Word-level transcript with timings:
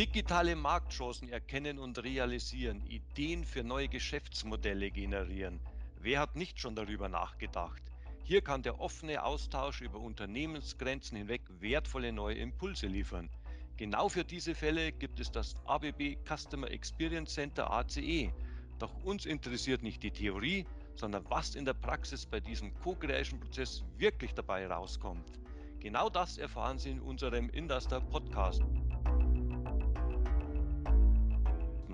Digitale 0.00 0.56
Marktchancen 0.56 1.28
erkennen 1.28 1.78
und 1.78 2.02
realisieren, 2.02 2.82
Ideen 2.86 3.44
für 3.44 3.62
neue 3.62 3.86
Geschäftsmodelle 3.86 4.90
generieren. 4.90 5.60
Wer 6.00 6.20
hat 6.20 6.36
nicht 6.36 6.58
schon 6.58 6.74
darüber 6.74 7.10
nachgedacht? 7.10 7.82
Hier 8.24 8.40
kann 8.40 8.62
der 8.62 8.80
offene 8.80 9.22
Austausch 9.22 9.82
über 9.82 9.98
Unternehmensgrenzen 9.98 11.18
hinweg 11.18 11.42
wertvolle 11.58 12.12
neue 12.12 12.36
Impulse 12.36 12.86
liefern. 12.86 13.28
Genau 13.76 14.08
für 14.08 14.24
diese 14.24 14.54
Fälle 14.54 14.90
gibt 14.90 15.20
es 15.20 15.30
das 15.30 15.54
ABB 15.66 16.16
Customer 16.26 16.70
Experience 16.70 17.34
Center 17.34 17.70
ACE. 17.70 18.32
Doch 18.78 19.04
uns 19.04 19.26
interessiert 19.26 19.82
nicht 19.82 20.02
die 20.02 20.12
Theorie, 20.12 20.64
sondern 20.96 21.28
was 21.28 21.54
in 21.54 21.66
der 21.66 21.74
Praxis 21.74 22.24
bei 22.24 22.40
diesem 22.40 22.72
Co-Creation-Prozess 22.80 23.84
wirklich 23.98 24.32
dabei 24.32 24.66
rauskommt. 24.66 25.38
Genau 25.78 26.08
das 26.08 26.38
erfahren 26.38 26.78
Sie 26.78 26.88
in 26.88 27.00
unserem 27.00 27.50
Induster 27.50 28.00
Podcast. 28.00 28.62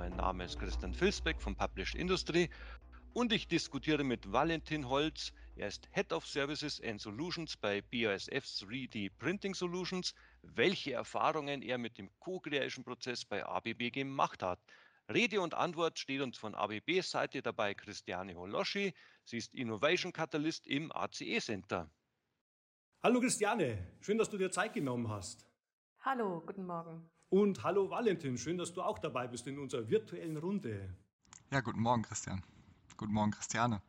Mein 0.09 0.19
Name 0.19 0.45
ist 0.45 0.57
Christian 0.61 0.95
Filsbeck 0.95 1.43
von 1.43 1.57
Published 1.57 1.97
Industry 1.97 2.49
und 3.13 3.33
ich 3.33 3.49
diskutiere 3.49 4.05
mit 4.05 4.31
Valentin 4.31 4.89
Holz. 4.89 5.33
Er 5.57 5.67
ist 5.67 5.89
Head 5.91 6.13
of 6.13 6.25
Services 6.25 6.81
and 6.81 7.01
Solutions 7.01 7.57
bei 7.57 7.83
BASF 7.83 8.45
3D 8.45 9.11
Printing 9.19 9.53
Solutions, 9.53 10.15
welche 10.43 10.93
Erfahrungen 10.93 11.61
er 11.61 11.77
mit 11.77 11.99
dem 11.99 12.09
Co-Creation-Prozess 12.21 13.25
bei 13.25 13.45
ABB 13.45 13.91
gemacht 13.91 14.45
hat. 14.45 14.61
Rede 15.13 15.41
und 15.41 15.55
Antwort 15.55 15.99
steht 15.99 16.21
uns 16.21 16.39
von 16.39 16.55
ABBs 16.55 17.11
Seite 17.11 17.43
dabei 17.43 17.75
Christiane 17.75 18.37
Holoschi. 18.37 18.95
Sie 19.25 19.39
ist 19.39 19.57
Innovation 19.57 20.13
Catalyst 20.13 20.69
im 20.69 20.93
ACE 20.93 21.41
Center. 21.41 21.91
Hallo 23.03 23.19
Christiane, 23.19 23.89
schön, 24.01 24.19
dass 24.19 24.31
du 24.31 24.39
dir 24.39 24.53
Zeit 24.53 24.73
genommen 24.73 25.09
hast. 25.09 25.49
Hallo, 25.99 26.41
guten 26.47 26.65
Morgen. 26.65 27.11
Und 27.29 27.65
hallo 27.65 27.91
Valentin, 27.91 28.39
schön, 28.39 28.57
dass 28.57 28.73
du 28.73 28.83
auch 28.83 29.01
dabei 29.01 29.27
bist 29.27 29.49
in 29.49 29.59
unserer 29.59 29.89
virtuellen 29.89 30.37
Runde. 30.37 30.95
Ja, 31.51 31.61
guten 31.61 31.81
Morgen 31.81 32.03
Christian. 32.03 32.45
Guten 32.97 33.13
Morgen 33.13 33.33
Christiane. 33.33 33.83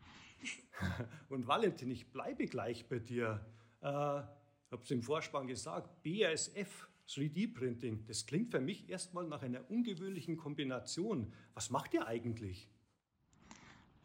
Und 1.30 1.48
Valentin, 1.48 1.92
ich 1.92 2.12
bleibe 2.12 2.48
gleich 2.48 2.90
bei 2.90 2.98
dir. 2.98 3.46
Äh, 3.82 3.88
ich 3.88 4.72
habe 4.72 4.82
es 4.84 4.90
im 4.90 5.04
Vorspann 5.04 5.46
gesagt, 5.46 6.02
BASF 6.02 6.88
3D-Printing, 7.08 8.06
das 8.06 8.26
klingt 8.26 8.50
für 8.50 8.60
mich 8.60 8.90
erstmal 8.90 9.28
nach 9.28 9.44
einer 9.44 9.70
ungewöhnlichen 9.70 10.36
Kombination. 10.36 11.32
Was 11.54 11.70
macht 11.70 11.94
ihr 11.94 12.08
eigentlich? 12.08 12.68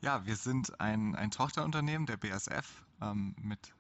Ja, 0.02 0.26
wir 0.26 0.36
sind 0.36 0.78
ein, 0.78 1.14
ein 1.14 1.30
Tochterunternehmen 1.30 2.06
der 2.06 2.18
BASF 2.18 2.84
ähm, 3.00 3.34
mit, 3.40 3.74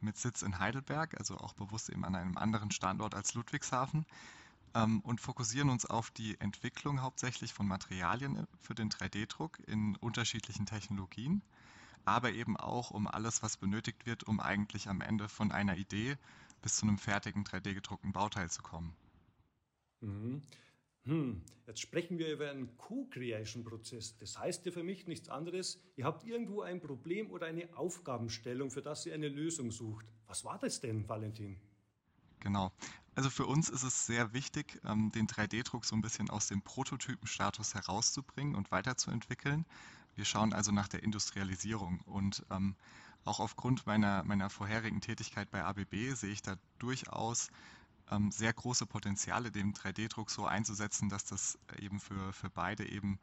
mit 0.00 0.16
Sitz 0.16 0.40
in 0.40 0.58
Heidelberg, 0.58 1.18
also 1.18 1.36
auch 1.36 1.52
bewusst 1.52 1.90
eben 1.90 2.06
an 2.06 2.14
einem 2.14 2.38
anderen 2.38 2.70
Standort 2.70 3.14
als 3.14 3.34
Ludwigshafen 3.34 4.06
und 4.74 5.20
fokussieren 5.20 5.70
uns 5.70 5.86
auf 5.86 6.10
die 6.10 6.40
Entwicklung 6.40 7.00
hauptsächlich 7.00 7.52
von 7.52 7.66
Materialien 7.66 8.46
für 8.60 8.74
den 8.74 8.90
3D-Druck 8.90 9.60
in 9.66 9.96
unterschiedlichen 9.96 10.66
Technologien, 10.66 11.42
aber 12.04 12.32
eben 12.32 12.56
auch 12.56 12.90
um 12.90 13.06
alles, 13.06 13.42
was 13.42 13.56
benötigt 13.56 14.04
wird, 14.04 14.24
um 14.24 14.40
eigentlich 14.40 14.88
am 14.88 15.00
Ende 15.00 15.28
von 15.28 15.52
einer 15.52 15.76
Idee 15.76 16.16
bis 16.60 16.76
zu 16.76 16.86
einem 16.86 16.98
fertigen 16.98 17.44
3D-gedruckten 17.44 18.12
Bauteil 18.12 18.50
zu 18.50 18.62
kommen. 18.62 18.96
Mhm. 20.00 20.42
Hm, 21.06 21.42
jetzt 21.66 21.80
sprechen 21.80 22.18
wir 22.18 22.32
über 22.32 22.50
einen 22.50 22.78
Co-Creation-Prozess. 22.78 24.16
Das 24.16 24.38
heißt 24.38 24.64
ja 24.64 24.72
für 24.72 24.82
mich 24.82 25.06
nichts 25.06 25.28
anderes, 25.28 25.78
ihr 25.96 26.06
habt 26.06 26.24
irgendwo 26.24 26.62
ein 26.62 26.80
Problem 26.80 27.30
oder 27.30 27.46
eine 27.46 27.68
Aufgabenstellung, 27.76 28.70
für 28.70 28.80
das 28.80 29.04
ihr 29.04 29.12
eine 29.12 29.28
Lösung 29.28 29.70
sucht. 29.70 30.06
Was 30.26 30.44
war 30.44 30.58
das 30.58 30.80
denn, 30.80 31.06
Valentin? 31.06 31.60
Genau. 32.40 32.72
Also 33.14 33.30
für 33.30 33.46
uns 33.46 33.68
ist 33.68 33.84
es 33.84 34.06
sehr 34.06 34.32
wichtig, 34.32 34.80
ähm, 34.84 35.12
den 35.12 35.26
3D-Druck 35.26 35.84
so 35.84 35.94
ein 35.94 36.02
bisschen 36.02 36.30
aus 36.30 36.48
dem 36.48 36.62
Prototypenstatus 36.62 37.74
herauszubringen 37.74 38.54
und 38.56 38.72
weiterzuentwickeln. 38.72 39.64
Wir 40.16 40.24
schauen 40.24 40.52
also 40.52 40.72
nach 40.72 40.88
der 40.88 41.02
Industrialisierung 41.02 42.00
und 42.00 42.44
ähm, 42.50 42.76
auch 43.24 43.40
aufgrund 43.40 43.86
meiner, 43.86 44.22
meiner 44.24 44.50
vorherigen 44.50 45.00
Tätigkeit 45.00 45.50
bei 45.50 45.64
ABB 45.64 46.14
sehe 46.14 46.32
ich 46.32 46.42
da 46.42 46.56
durchaus 46.78 47.48
ähm, 48.10 48.30
sehr 48.30 48.52
große 48.52 48.86
Potenziale, 48.86 49.50
den 49.50 49.74
3D-Druck 49.74 50.30
so 50.30 50.46
einzusetzen, 50.46 51.08
dass 51.08 51.24
das 51.24 51.58
eben 51.78 52.00
für, 52.00 52.32
für 52.32 52.50
beide 52.50 52.86
eben 52.88 53.18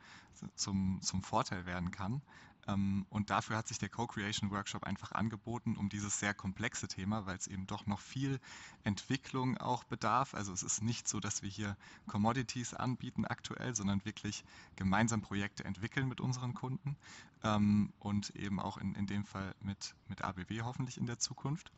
zum, 0.56 1.00
zum 1.02 1.22
Vorteil 1.22 1.66
werden 1.66 1.92
kann. 1.92 2.22
Ähm, 2.68 3.06
und 3.10 3.30
dafür 3.30 3.58
hat 3.58 3.68
sich 3.68 3.80
der 3.80 3.90
Co-Creation 3.90 4.52
Workshop 4.52 4.84
einfach 4.84 5.12
angeboten, 5.12 5.76
um 5.78 5.90
dieses 5.90 6.20
sehr 6.20 6.34
komplexe 6.34 6.88
Thema, 6.88 7.26
weil 7.26 7.38
es 7.38 7.48
eben 7.48 7.68
doch 7.68 7.86
noch 7.86 8.00
viel 8.00 8.40
Entwicklung 8.84 9.58
auch 9.58 9.84
bedarf. 9.84 10.34
Also 10.34 10.54
es 10.54 10.64
ist 10.64 10.82
nicht 10.82 11.08
so, 11.08 11.20
dass 11.20 11.42
wir 11.42 11.50
hier 11.50 11.78
Commodities 12.08 12.74
anbieten 12.74 13.26
aktuell, 13.26 13.76
sondern 13.76 14.06
wirklich 14.06 14.44
gemeinsam 14.76 15.22
Projekte 15.22 15.66
entwickeln 15.66 16.08
mit 16.08 16.22
unseren 16.22 16.54
Kunden 16.54 16.98
ähm, 17.44 17.94
und 18.00 18.32
eben 18.36 18.60
auch 18.60 18.78
in, 18.78 18.96
in 18.96 19.08
dem 19.08 19.26
Fall 19.26 19.56
mit, 19.62 19.96
mit 20.08 20.24
ABW 20.24 20.62
hoffentlich 20.62 20.98
in 20.98 21.06
der 21.06 21.20
Zukunft. 21.20 21.72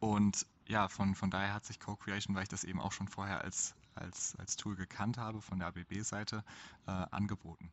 Und 0.00 0.46
ja, 0.66 0.88
von, 0.88 1.14
von 1.14 1.30
daher 1.30 1.52
hat 1.54 1.64
sich 1.64 1.78
Co-Creation, 1.78 2.34
weil 2.34 2.44
ich 2.44 2.48
das 2.48 2.64
eben 2.64 2.80
auch 2.80 2.92
schon 2.92 3.08
vorher 3.08 3.42
als, 3.42 3.74
als, 3.94 4.34
als 4.36 4.56
Tool 4.56 4.76
gekannt 4.76 5.18
habe 5.18 5.42
von 5.42 5.58
der 5.58 5.68
ABB-Seite, 5.68 6.44
äh, 6.86 6.90
angeboten. 6.90 7.70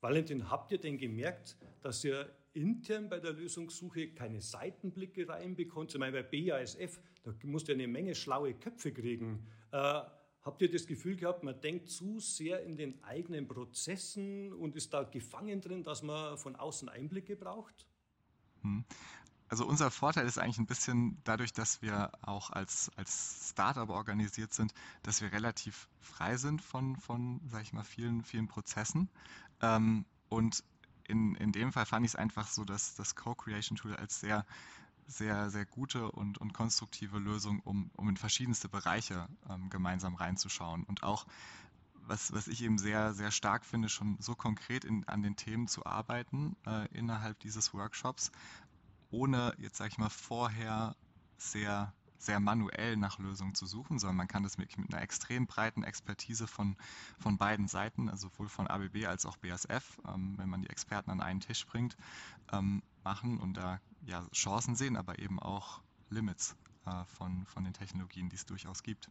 Valentin, 0.00 0.50
habt 0.50 0.72
ihr 0.72 0.78
denn 0.78 0.98
gemerkt, 0.98 1.56
dass 1.82 2.04
ihr 2.04 2.34
intern 2.52 3.08
bei 3.08 3.20
der 3.20 3.32
Lösungssuche 3.32 4.08
keine 4.08 4.40
Seitenblicke 4.40 5.28
reinbekommt? 5.28 5.92
Ich 5.92 5.98
meine, 5.98 6.22
bei 6.22 6.22
BASF, 6.22 7.00
da 7.22 7.32
musst 7.44 7.68
ihr 7.68 7.74
eine 7.74 7.86
Menge 7.86 8.14
schlaue 8.14 8.54
Köpfe 8.54 8.92
kriegen. 8.92 9.46
Äh, 9.72 10.02
habt 10.42 10.62
ihr 10.62 10.70
das 10.70 10.86
Gefühl 10.86 11.16
gehabt, 11.16 11.42
man 11.42 11.60
denkt 11.60 11.90
zu 11.90 12.18
sehr 12.18 12.62
in 12.62 12.76
den 12.76 13.02
eigenen 13.04 13.46
Prozessen 13.46 14.52
und 14.52 14.74
ist 14.74 14.92
da 14.92 15.02
gefangen 15.02 15.60
drin, 15.60 15.82
dass 15.82 16.02
man 16.02 16.38
von 16.38 16.56
außen 16.56 16.88
Einblicke 16.88 17.36
braucht? 17.36 17.86
Hm. 18.62 18.84
Also 19.48 19.66
unser 19.66 19.90
Vorteil 19.90 20.26
ist 20.26 20.38
eigentlich 20.38 20.58
ein 20.58 20.66
bisschen 20.66 21.20
dadurch, 21.24 21.52
dass 21.52 21.82
wir 21.82 22.12
auch 22.22 22.50
als, 22.50 22.88
als 22.94 23.50
Startup 23.50 23.88
organisiert 23.88 24.54
sind, 24.54 24.72
dass 25.02 25.22
wir 25.22 25.32
relativ 25.32 25.88
frei 25.98 26.36
sind 26.36 26.62
von, 26.62 26.94
von 26.96 27.40
sag 27.48 27.62
ich 27.62 27.72
mal, 27.72 27.82
vielen, 27.82 28.22
vielen 28.22 28.46
Prozessen. 28.46 29.10
Ähm, 29.62 30.04
und 30.28 30.62
in, 31.06 31.34
in 31.36 31.52
dem 31.52 31.72
Fall 31.72 31.86
fand 31.86 32.06
ich 32.06 32.12
es 32.12 32.16
einfach 32.16 32.48
so, 32.48 32.64
dass 32.64 32.94
das 32.94 33.16
Co-Creation-Tool 33.16 33.96
als 33.96 34.20
sehr, 34.20 34.46
sehr, 35.06 35.50
sehr 35.50 35.66
gute 35.66 36.10
und, 36.12 36.38
und 36.38 36.52
konstruktive 36.52 37.18
Lösung, 37.18 37.60
um, 37.60 37.90
um 37.96 38.08
in 38.08 38.16
verschiedenste 38.16 38.68
Bereiche 38.68 39.28
ähm, 39.48 39.70
gemeinsam 39.70 40.14
reinzuschauen. 40.14 40.84
Und 40.84 41.02
auch 41.02 41.26
was, 42.06 42.32
was 42.32 42.48
ich 42.48 42.62
eben 42.62 42.78
sehr, 42.78 43.12
sehr 43.12 43.30
stark 43.30 43.64
finde, 43.64 43.88
schon 43.88 44.16
so 44.20 44.34
konkret 44.34 44.84
in, 44.84 45.06
an 45.08 45.22
den 45.22 45.36
Themen 45.36 45.68
zu 45.68 45.84
arbeiten 45.84 46.56
äh, 46.66 46.86
innerhalb 46.92 47.38
dieses 47.40 47.74
Workshops, 47.74 48.30
ohne 49.10 49.54
jetzt 49.58 49.76
sage 49.76 49.90
ich 49.90 49.98
mal 49.98 50.10
vorher 50.10 50.96
sehr 51.38 51.92
sehr 52.20 52.38
manuell 52.38 52.96
nach 52.96 53.18
Lösungen 53.18 53.54
zu 53.54 53.66
suchen, 53.66 53.98
sondern 53.98 54.16
man 54.16 54.28
kann 54.28 54.42
das 54.42 54.58
wirklich 54.58 54.78
mit 54.78 54.92
einer 54.92 55.02
extrem 55.02 55.46
breiten 55.46 55.82
Expertise 55.82 56.46
von, 56.46 56.76
von 57.18 57.38
beiden 57.38 57.66
Seiten, 57.66 58.08
also 58.08 58.28
sowohl 58.28 58.48
von 58.48 58.66
ABB 58.66 59.06
als 59.06 59.24
auch 59.24 59.36
BASF, 59.38 59.98
ähm, 60.06 60.34
wenn 60.36 60.48
man 60.48 60.62
die 60.62 60.70
Experten 60.70 61.10
an 61.10 61.20
einen 61.20 61.40
Tisch 61.40 61.66
bringt, 61.66 61.96
ähm, 62.52 62.82
machen 63.02 63.38
und 63.38 63.54
da 63.54 63.80
ja, 64.04 64.26
Chancen 64.32 64.76
sehen, 64.76 64.96
aber 64.96 65.18
eben 65.18 65.38
auch 65.40 65.80
Limits 66.10 66.56
äh, 66.86 67.04
von, 67.06 67.46
von 67.46 67.64
den 67.64 67.72
Technologien, 67.72 68.28
die 68.28 68.36
es 68.36 68.44
durchaus 68.44 68.82
gibt. 68.82 69.10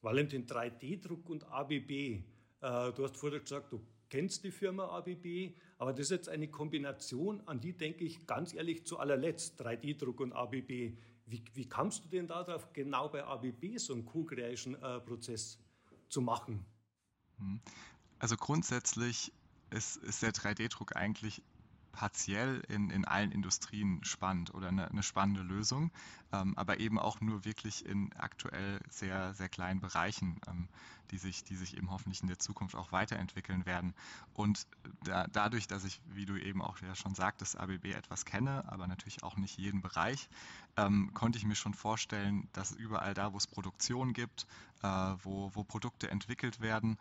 Valentin, 0.00 0.46
3D-Druck 0.46 1.28
und 1.28 1.44
ABB. 1.44 1.90
Äh, 1.90 2.22
du 2.60 3.04
hast 3.04 3.16
vorher 3.16 3.40
gesagt, 3.40 3.72
du 3.72 3.80
kennst 4.08 4.44
die 4.44 4.50
Firma 4.50 4.88
ABB, 4.88 5.54
aber 5.78 5.92
das 5.92 6.06
ist 6.06 6.10
jetzt 6.10 6.28
eine 6.28 6.48
Kombination, 6.48 7.40
an 7.46 7.60
die 7.60 7.72
denke 7.72 8.04
ich 8.04 8.26
ganz 8.26 8.52
ehrlich 8.52 8.84
zu 8.84 8.98
allerletzt, 8.98 9.60
3D-Druck 9.60 10.20
und 10.20 10.32
ABB. 10.32 10.96
Wie, 11.32 11.42
wie 11.54 11.66
kamst 11.66 12.04
du 12.04 12.08
denn 12.08 12.26
darauf, 12.26 12.70
genau 12.74 13.08
bei 13.08 13.24
ABB 13.24 13.78
so 13.78 13.94
einen 13.94 14.04
Co-Creation-Prozess 14.04 15.58
zu 16.10 16.20
machen? 16.20 16.62
Hm. 17.38 17.58
Also 18.18 18.36
grundsätzlich 18.36 19.32
ist, 19.70 19.96
ist 19.96 20.22
der 20.22 20.32
3D-Druck 20.32 20.94
eigentlich 20.94 21.42
partiell 21.92 22.62
in, 22.68 22.90
in 22.90 23.04
allen 23.04 23.30
Industrien 23.30 24.02
spannend 24.02 24.52
oder 24.54 24.68
eine, 24.68 24.90
eine 24.90 25.02
spannende 25.02 25.42
Lösung, 25.42 25.90
ähm, 26.32 26.54
aber 26.56 26.80
eben 26.80 26.98
auch 26.98 27.20
nur 27.20 27.44
wirklich 27.44 27.86
in 27.86 28.12
aktuell 28.14 28.80
sehr, 28.88 29.34
sehr 29.34 29.48
kleinen 29.48 29.80
Bereichen, 29.80 30.40
ähm, 30.48 30.68
die, 31.10 31.18
sich, 31.18 31.44
die 31.44 31.56
sich 31.56 31.76
eben 31.76 31.90
hoffentlich 31.90 32.22
in 32.22 32.28
der 32.28 32.38
Zukunft 32.38 32.74
auch 32.74 32.90
weiterentwickeln 32.90 33.66
werden. 33.66 33.94
Und 34.32 34.66
da, 35.04 35.26
dadurch, 35.28 35.66
dass 35.68 35.84
ich, 35.84 36.00
wie 36.06 36.24
du 36.24 36.36
eben 36.36 36.62
auch 36.62 36.80
ja 36.80 36.94
schon 36.94 37.14
sagtest, 37.14 37.58
ABB 37.58 37.92
etwas 37.92 38.24
kenne, 38.24 38.64
aber 38.72 38.86
natürlich 38.86 39.22
auch 39.22 39.36
nicht 39.36 39.58
jeden 39.58 39.82
Bereich, 39.82 40.28
ähm, 40.76 41.12
konnte 41.12 41.38
ich 41.38 41.44
mir 41.44 41.54
schon 41.54 41.74
vorstellen, 41.74 42.48
dass 42.52 42.72
überall 42.72 43.12
da, 43.12 43.34
wo 43.34 43.36
es 43.36 43.46
Produktion 43.46 44.14
gibt, 44.14 44.46
äh, 44.82 44.88
wo, 45.22 45.50
wo 45.54 45.62
Produkte 45.64 46.10
entwickelt 46.10 46.60
werden, 46.60 46.96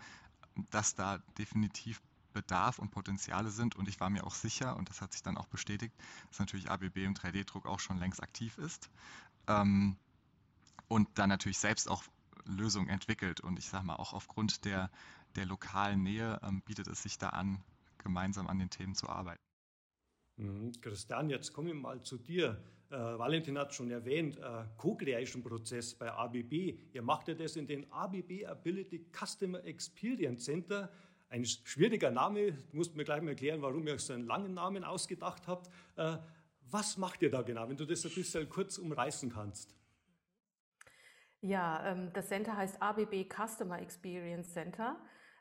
dass 0.70 0.96
da 0.96 1.20
definitiv 1.38 2.02
Bedarf 2.34 2.80
und 2.80 2.92
Potenziale 2.92 3.50
sind. 3.50 3.76
Und 3.76 3.88
ich 3.88 4.00
war 4.00 4.10
mir 4.10 4.26
auch 4.26 4.36
sicher, 4.36 4.76
und 4.78 4.90
das 4.90 5.02
hat 5.02 5.14
sich 5.14 5.24
dann 5.24 5.38
auch 5.38 5.48
bestätigt, 5.48 5.94
dass 6.30 6.40
natürlich 6.40 6.70
ABB 6.70 6.98
im 6.98 7.14
3D-Druck 7.14 7.66
auch 7.66 7.80
schon 7.80 7.98
längst 7.98 8.22
aktiv 8.22 8.58
ist. 8.58 8.90
Ähm, 9.48 9.98
und 10.88 11.08
dann 11.16 11.30
natürlich 11.30 11.60
selbst 11.60 11.90
auch 11.90 12.04
Lösung 12.46 12.88
entwickelt. 12.88 13.42
Und 13.42 13.60
ich 13.60 13.68
sage 13.68 13.86
mal, 13.86 13.96
auch 13.96 14.14
aufgrund 14.14 14.66
der, 14.66 14.90
der 15.36 15.46
lokalen 15.46 16.04
Nähe 16.04 16.40
ähm, 16.44 16.62
bietet 16.62 16.88
es 16.88 17.04
sich 17.04 17.18
da 17.18 17.30
an, 17.30 17.64
gemeinsam 17.98 18.48
an 18.48 18.60
den 18.60 18.70
Themen 18.70 18.96
zu 18.96 19.08
arbeiten. 19.10 19.42
Mhm. 20.38 20.72
Christian, 20.82 21.30
jetzt 21.30 21.54
komme 21.54 21.70
ich 21.70 21.76
mal 21.76 22.02
zu 22.02 22.18
dir. 22.18 22.62
Äh, 22.90 22.96
Valentin 22.96 23.58
hat 23.58 23.74
schon 23.74 23.90
erwähnt, 23.90 24.38
äh, 24.38 24.66
Co-Creation-Prozess 24.78 25.96
bei 25.96 26.12
ABB. 26.12 26.78
Ihr 26.94 27.02
macht 27.02 27.28
ja 27.28 27.36
das 27.36 27.56
in 27.56 27.68
den 27.68 27.90
ABB 27.92 28.46
Ability 28.46 29.06
Customer 29.14 29.64
Experience 29.64 30.44
Center. 30.44 30.92
Ein 31.32 31.46
schwieriger 31.46 32.12
Name, 32.12 32.52
du 32.52 32.76
musst 32.76 32.94
mir 32.98 33.06
gleich 33.06 33.22
mal 33.22 33.30
erklären, 33.30 33.62
warum 33.62 33.88
ihr 33.88 33.94
euch 33.94 34.02
so 34.02 34.12
einen 34.12 34.28
langen 34.28 34.54
Namen 34.54 34.84
ausgedacht 34.84 35.48
habt. 35.48 35.70
Äh, 35.96 36.18
was 36.70 36.98
macht 36.98 37.22
ihr 37.22 37.32
da 37.32 37.42
genau, 37.42 37.70
wenn 37.70 37.78
du 37.78 37.86
das 37.86 38.04
ein 38.06 38.14
bisschen 38.14 38.50
kurz 38.50 38.78
umreißen 38.78 39.32
kannst? 39.32 39.74
Ja, 41.40 41.90
ähm, 41.90 42.12
das 42.12 42.28
Center 42.28 42.58
heißt 42.58 42.82
ABB 42.82 43.30
Customer 43.30 43.82
Experience 43.82 44.52
Center. 44.52 44.98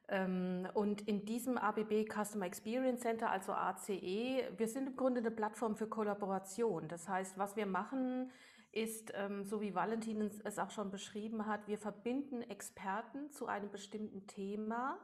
Ähm, 0.06 0.69
und 0.75 1.08
in 1.08 1.25
diesem 1.25 1.58
ABB 1.58 2.06
Customer 2.08 2.46
Experience 2.46 3.00
Center, 3.00 3.28
also 3.28 3.52
ACE, 3.52 4.44
wir 4.56 4.69
sind 4.69 4.90
im 4.90 4.96
Grunde 4.96 5.19
eine 5.19 5.32
Plattform 5.32 5.75
für 5.75 5.88
Kollaboration. 5.88 6.87
Das 6.87 7.08
heißt, 7.08 7.37
was 7.37 7.56
wir 7.56 7.66
machen, 7.66 8.31
ist, 8.70 9.12
ähm, 9.16 9.44
so 9.44 9.60
wie 9.60 9.75
Valentin 9.75 10.31
es 10.44 10.56
auch 10.60 10.70
schon 10.70 10.92
beschrieben 10.92 11.46
hat, 11.46 11.66
wir 11.66 11.78
verbinden 11.78 12.42
Experten 12.42 13.32
zu 13.32 13.46
einem 13.46 13.72
bestimmten 13.72 14.28
Thema 14.28 14.96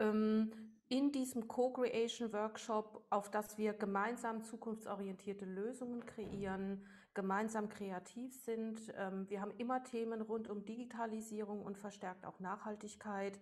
in 0.00 1.12
diesem 1.12 1.46
Co-Creation 1.46 2.32
Workshop, 2.32 3.04
auf 3.10 3.30
das 3.30 3.58
wir 3.58 3.74
gemeinsam 3.74 4.42
zukunftsorientierte 4.42 5.44
Lösungen 5.44 6.06
kreieren, 6.06 6.86
gemeinsam 7.14 7.68
kreativ 7.68 8.34
sind. 8.34 8.88
Wir 9.28 9.40
haben 9.40 9.52
immer 9.58 9.84
Themen 9.84 10.22
rund 10.22 10.48
um 10.48 10.64
Digitalisierung 10.64 11.62
und 11.62 11.76
verstärkt 11.76 12.24
auch 12.24 12.40
Nachhaltigkeit. 12.40 13.38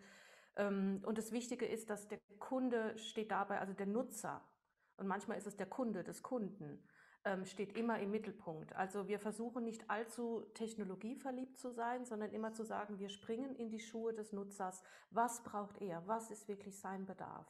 Ähm, 0.59 1.01
und 1.07 1.17
das 1.17 1.33
Wichtige 1.33 1.65
ist, 1.65 1.89
dass 1.89 2.09
der 2.09 2.19
Kunde 2.39 2.99
steht 2.99 3.31
dabei, 3.31 3.61
also 3.61 3.73
der 3.73 3.87
Nutzer, 3.87 4.43
und 4.97 5.07
manchmal 5.07 5.39
ist 5.39 5.47
es 5.47 5.57
der 5.57 5.67
Kunde 5.67 6.03
des 6.03 6.23
Kunden, 6.23 6.65
ähm, 6.71 6.89
steht 7.45 7.77
immer 7.77 7.99
im 8.01 8.11
Mittelpunkt. 8.11 8.75
Also 8.75 9.09
wir 9.09 9.19
versuchen 9.19 9.65
nicht 9.65 9.89
allzu 9.89 10.45
technologieverliebt 10.55 11.59
zu 11.59 11.71
sein, 11.71 12.05
sondern 12.05 12.33
immer 12.33 12.53
zu 12.53 12.65
sagen, 12.65 12.99
wir 12.99 13.09
springen 13.09 13.55
in 13.57 13.71
die 13.71 13.81
Schuhe 13.81 14.13
des 14.13 14.33
Nutzers. 14.33 14.83
Was 15.11 15.43
braucht 15.43 15.81
er? 15.81 16.07
Was 16.07 16.31
ist 16.31 16.49
wirklich 16.49 16.79
sein 16.79 17.07
Bedarf? 17.07 17.47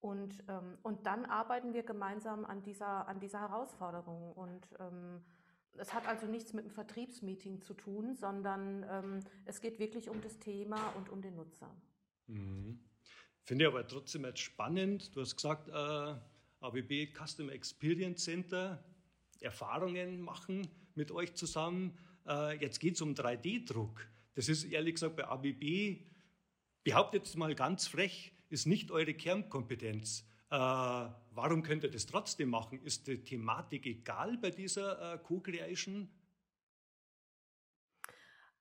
Und, 0.00 0.42
ähm, 0.48 0.78
und 0.82 1.06
dann 1.06 1.26
arbeiten 1.26 1.74
wir 1.74 1.82
gemeinsam 1.82 2.44
an 2.44 2.62
dieser, 2.62 3.06
an 3.06 3.20
dieser 3.20 3.40
Herausforderung. 3.40 4.32
Und 4.32 4.68
es 5.76 5.94
hat 5.94 6.06
also 6.08 6.26
nichts 6.26 6.52
mit 6.52 6.64
einem 6.64 6.74
Vertriebsmeeting 6.74 7.62
zu 7.62 7.74
tun, 7.74 8.16
sondern 8.16 9.22
es 9.44 9.60
geht 9.60 9.78
wirklich 9.78 10.08
um 10.08 10.20
das 10.20 10.38
Thema 10.38 10.88
und 10.96 11.10
um 11.10 11.22
den 11.22 11.36
Nutzer. 11.36 11.70
Mhm. 12.26 12.80
Finde 13.42 13.64
ich 13.64 13.68
aber 13.68 13.86
trotzdem 13.86 14.24
jetzt 14.24 14.40
spannend. 14.40 15.14
Du 15.16 15.20
hast 15.20 15.34
gesagt, 15.34 15.68
äh, 15.68 16.14
ABB 16.60 17.12
Customer 17.14 17.52
Experience 17.52 18.24
Center, 18.24 18.82
Erfahrungen 19.40 20.20
machen 20.20 20.68
mit 20.94 21.10
euch 21.10 21.34
zusammen. 21.34 21.96
Äh, 22.26 22.60
jetzt 22.60 22.78
geht 22.78 22.94
es 22.94 23.00
um 23.00 23.14
3D-Druck. 23.14 24.06
Das 24.34 24.48
ist 24.48 24.64
ehrlich 24.64 24.94
gesagt 24.94 25.16
bei 25.16 25.26
ABB, 25.26 26.00
behauptet 26.84 27.24
jetzt 27.26 27.36
mal 27.36 27.54
ganz 27.54 27.88
frech, 27.88 28.32
ist 28.48 28.66
nicht 28.66 28.90
eure 28.90 29.14
Kernkompetenz. 29.14 30.24
Äh, 30.50 30.56
warum 30.56 31.62
könnt 31.62 31.84
ihr 31.84 31.90
das 31.90 32.06
trotzdem 32.06 32.50
machen? 32.50 32.80
Ist 32.82 33.06
die 33.06 33.22
Thematik 33.22 33.86
egal 33.86 34.36
bei 34.38 34.50
dieser 34.50 35.14
äh, 35.14 35.18
Co-Creation? 35.18 36.08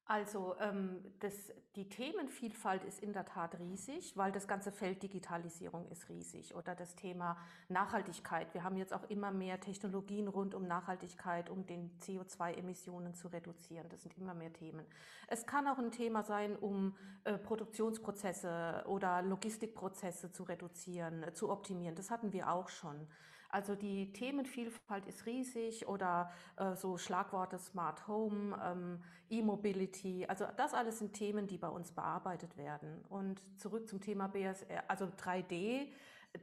Also 0.09 0.55
ähm, 0.59 1.03
das, 1.19 1.53
die 1.75 1.87
Themenvielfalt 1.87 2.83
ist 2.83 2.99
in 2.99 3.13
der 3.13 3.25
Tat 3.25 3.59
riesig, 3.59 4.17
weil 4.17 4.31
das 4.31 4.47
ganze 4.47 4.71
Feld 4.71 5.03
Digitalisierung 5.03 5.87
ist 5.89 6.09
riesig 6.09 6.55
oder 6.55 6.73
das 6.73 6.95
Thema 6.95 7.37
Nachhaltigkeit. 7.67 8.51
Wir 8.55 8.63
haben 8.63 8.75
jetzt 8.75 8.91
auch 8.91 9.07
immer 9.11 9.29
mehr 9.29 9.59
Technologien 9.59 10.27
rund 10.27 10.55
um 10.55 10.65
Nachhaltigkeit, 10.65 11.51
um 11.51 11.67
den 11.67 11.91
CO2-Emissionen 11.99 13.13
zu 13.13 13.27
reduzieren. 13.27 13.87
Das 13.89 14.01
sind 14.01 14.17
immer 14.17 14.33
mehr 14.33 14.51
Themen. 14.51 14.83
Es 15.27 15.45
kann 15.45 15.67
auch 15.67 15.77
ein 15.77 15.91
Thema 15.91 16.23
sein, 16.23 16.55
um 16.55 16.95
äh, 17.23 17.37
Produktionsprozesse 17.37 18.85
oder 18.87 19.21
Logistikprozesse 19.21 20.31
zu 20.31 20.41
reduzieren, 20.41 21.21
äh, 21.21 21.33
zu 21.33 21.51
optimieren. 21.51 21.93
Das 21.93 22.09
hatten 22.09 22.33
wir 22.33 22.51
auch 22.51 22.69
schon. 22.69 23.07
Also 23.49 23.75
die 23.75 24.13
Themenvielfalt 24.13 25.05
ist 25.07 25.25
riesig 25.25 25.87
oder 25.87 26.31
äh, 26.57 26.75
so 26.75 26.97
Schlagworte 26.97 27.57
Smart 27.57 28.07
Home, 28.07 28.55
ähm, 28.63 29.01
E-Mobility. 29.29 30.25
Also 30.27 30.45
das 30.55 30.73
alles 30.73 30.99
sind 30.99 31.13
Themen, 31.13 31.47
die 31.47 31.57
bei 31.57 31.67
uns 31.67 31.91
bearbeitet 31.91 32.57
werden. 32.57 33.03
Und 33.09 33.41
zurück 33.57 33.89
zum 33.89 34.01
Thema 34.01 34.27
BSR, 34.27 34.83
also 34.87 35.05
3D 35.05 35.87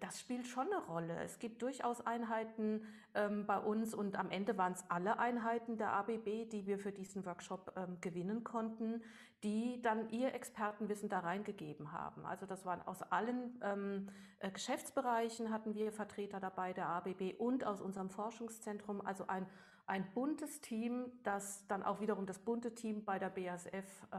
das 0.00 0.21
spielt 0.21 0.47
schon 0.47 0.67
eine 0.67 0.85
Rolle. 0.87 1.17
Es 1.23 1.38
gibt 1.38 1.62
durchaus 1.62 2.05
Einheiten 2.05 2.83
ähm, 3.15 3.47
bei 3.47 3.59
uns 3.59 3.94
und 3.94 4.17
am 4.17 4.31
Ende 4.31 4.59
waren 4.59 4.73
es 4.73 4.85
alle 4.91 5.19
Einheiten 5.19 5.79
der 5.79 5.93
ABB, 5.93 6.49
die 6.50 6.67
wir 6.67 6.79
für 6.79 6.93
diesen 6.93 7.25
Workshop 7.25 7.73
ähm, 7.77 7.99
gewinnen 8.00 8.43
konnten, 8.43 9.03
die 9.44 9.81
dann 9.83 10.11
ihr 10.11 10.35
Expertenwissen 10.35 11.09
da 11.09 11.21
reingegeben 11.21 11.93
haben. 11.93 12.27
Also 12.27 12.47
das 12.47 12.65
waren 12.65 12.83
aus 12.83 13.03
allen 13.03 13.61
ähm, 13.62 14.09
äh, 14.41 14.50
Geschäftsbereichen 14.50 15.50
hatten 15.50 15.75
wir 15.75 15.93
Vertreter 15.93 16.41
dabei 16.41 16.73
der 16.73 16.89
ABB 16.89 17.35
und 17.39 17.65
aus 17.65 17.81
unserem 17.81 18.11
Forschungszentrum. 18.11 19.00
Also 19.00 19.27
ein, 19.29 19.47
ein 19.87 20.12
buntes 20.15 20.61
Team, 20.61 21.12
das 21.23 21.67
dann 21.69 21.82
auch 21.82 22.00
wiederum 22.00 22.27
das 22.27 22.41
bunte 22.41 22.75
Team 22.75 23.05
bei 23.05 23.19
der 23.19 23.31
BASF 23.31 24.06
äh, 24.11 24.17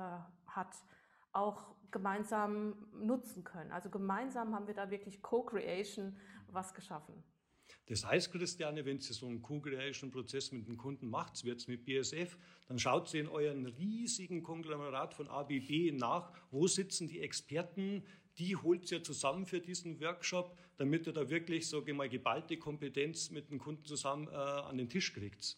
hat 0.48 0.75
auch 1.31 1.75
gemeinsam 1.91 2.75
nutzen 2.94 3.44
können. 3.44 3.71
Also 3.71 3.89
gemeinsam 3.89 4.53
haben 4.53 4.68
wir 4.68 4.74
da 4.74 4.89
wirklich 4.89 5.21
Co-Creation 5.21 6.18
was 6.47 6.74
geschaffen. 6.74 7.24
Das 7.88 8.06
heißt, 8.06 8.31
Christiane, 8.31 8.85
wenn 8.85 9.00
Sie 9.00 9.13
so 9.13 9.27
einen 9.27 9.41
Co-Creation-Prozess 9.41 10.51
mit 10.51 10.68
dem 10.68 10.77
Kunden 10.77 11.07
macht, 11.09 11.44
wird 11.45 11.59
es 11.59 11.68
mit 11.68 11.85
BSF, 11.85 12.38
dann 12.68 12.79
schaut 12.79 13.07
Sie 13.07 13.19
in 13.19 13.27
euren 13.27 13.65
riesigen 13.65 14.44
Konglomerat 14.44 15.13
von 15.13 15.29
ABB 15.29 15.94
nach, 15.94 16.31
wo 16.51 16.68
sitzen 16.68 17.07
die 17.07 17.21
Experten, 17.21 18.03
die 18.38 18.56
holt 18.56 18.91
ihr 18.91 19.03
zusammen 19.03 19.45
für 19.45 19.62
diesen 19.62 20.00
Workshop, 20.01 20.57
damit 20.75 21.07
ihr 21.07 21.13
da 21.13 21.29
wirklich, 21.29 21.71
ich 21.74 21.94
mal, 21.94 22.09
geballte 22.09 22.57
Kompetenz 22.57 23.31
mit 23.31 23.50
dem 23.50 23.57
Kunden 23.57 23.85
zusammen 23.85 24.27
äh, 24.27 24.35
an 24.35 24.77
den 24.77 24.89
Tisch 24.89 25.13
kriegt. 25.13 25.57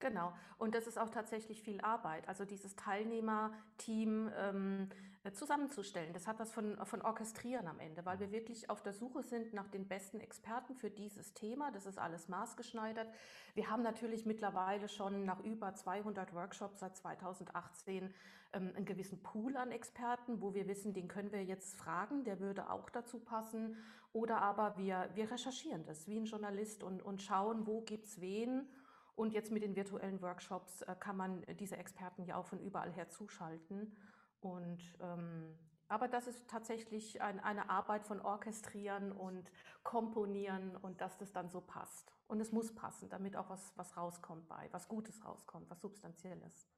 Genau. 0.00 0.32
Und 0.58 0.74
das 0.74 0.86
ist 0.86 0.98
auch 0.98 1.10
tatsächlich 1.10 1.62
viel 1.62 1.80
Arbeit. 1.80 2.28
Also 2.28 2.44
dieses 2.44 2.76
Teilnehmerteam 2.76 4.30
ähm, 4.36 4.88
äh, 5.24 5.32
zusammenzustellen. 5.32 6.12
Das 6.12 6.28
hat 6.28 6.38
was 6.38 6.52
von, 6.52 6.76
von 6.86 7.02
Orchestrieren 7.02 7.66
am 7.66 7.80
Ende, 7.80 8.06
weil 8.06 8.20
wir 8.20 8.30
wirklich 8.30 8.70
auf 8.70 8.82
der 8.82 8.92
Suche 8.92 9.22
sind 9.24 9.52
nach 9.52 9.66
den 9.68 9.88
besten 9.88 10.20
Experten 10.20 10.76
für 10.76 10.90
dieses 10.90 11.34
Thema. 11.34 11.72
Das 11.72 11.86
ist 11.86 11.98
alles 11.98 12.28
maßgeschneidert. 12.28 13.08
Wir 13.54 13.68
haben 13.68 13.82
natürlich 13.82 14.24
mittlerweile 14.24 14.88
schon 14.88 15.24
nach 15.24 15.40
über 15.40 15.74
200 15.74 16.32
Workshops 16.34 16.78
seit 16.78 16.96
2018 16.96 18.14
ähm, 18.52 18.72
einen 18.76 18.84
gewissen 18.84 19.20
Pool 19.20 19.56
an 19.56 19.72
Experten, 19.72 20.40
wo 20.40 20.54
wir 20.54 20.68
wissen, 20.68 20.94
den 20.94 21.08
können 21.08 21.32
wir 21.32 21.44
jetzt 21.44 21.76
fragen, 21.76 22.22
der 22.22 22.38
würde 22.38 22.70
auch 22.70 22.88
dazu 22.88 23.18
passen. 23.18 23.76
Oder 24.12 24.40
aber 24.40 24.78
wir, 24.78 25.10
wir 25.14 25.30
recherchieren 25.30 25.84
das 25.84 26.06
wie 26.06 26.18
ein 26.18 26.26
Journalist 26.26 26.82
und, 26.84 27.02
und 27.02 27.20
schauen, 27.22 27.66
wo 27.66 27.80
gibt 27.80 28.06
es 28.06 28.20
wen 28.20 28.68
und 29.18 29.34
jetzt 29.34 29.50
mit 29.50 29.64
den 29.64 29.74
virtuellen 29.74 30.22
Workshops 30.22 30.82
äh, 30.82 30.94
kann 30.98 31.16
man 31.16 31.44
diese 31.58 31.76
Experten 31.76 32.24
ja 32.24 32.36
auch 32.36 32.46
von 32.46 32.60
überall 32.60 32.92
her 32.92 33.08
zuschalten. 33.08 33.92
Und 34.40 34.80
ähm, 35.00 35.58
aber 35.88 36.06
das 36.06 36.26
ist 36.26 36.46
tatsächlich 36.48 37.20
ein, 37.22 37.40
eine 37.40 37.70
Arbeit 37.70 38.06
von 38.06 38.20
Orchestrieren 38.20 39.10
und 39.10 39.50
Komponieren 39.82 40.76
und 40.76 41.00
dass 41.00 41.16
das 41.16 41.32
dann 41.32 41.48
so 41.48 41.60
passt. 41.60 42.12
Und 42.28 42.40
es 42.40 42.52
muss 42.52 42.74
passen, 42.74 43.08
damit 43.08 43.34
auch 43.36 43.48
was, 43.48 43.72
was 43.76 43.96
rauskommt 43.96 44.46
bei, 44.48 44.68
was 44.70 44.86
Gutes 44.86 45.24
rauskommt, 45.24 45.68
was 45.70 45.80
Substanzielles. 45.80 46.68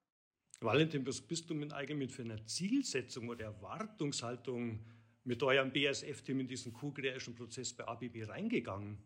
Valentin, 0.60 1.06
was 1.06 1.20
bist 1.20 1.50
du 1.50 1.54
mit 1.54 1.72
eigentlich 1.72 2.14
für 2.14 2.22
eine 2.22 2.44
Zielsetzung 2.46 3.28
oder 3.28 3.46
Erwartungshaltung 3.46 4.86
mit 5.24 5.42
eurem 5.42 5.72
BSF-Team 5.72 6.40
in 6.40 6.48
diesen 6.48 6.72
Co-Creation-Prozess 6.72 7.74
bei 7.74 7.86
ABB 7.88 8.28
reingegangen? 8.28 9.02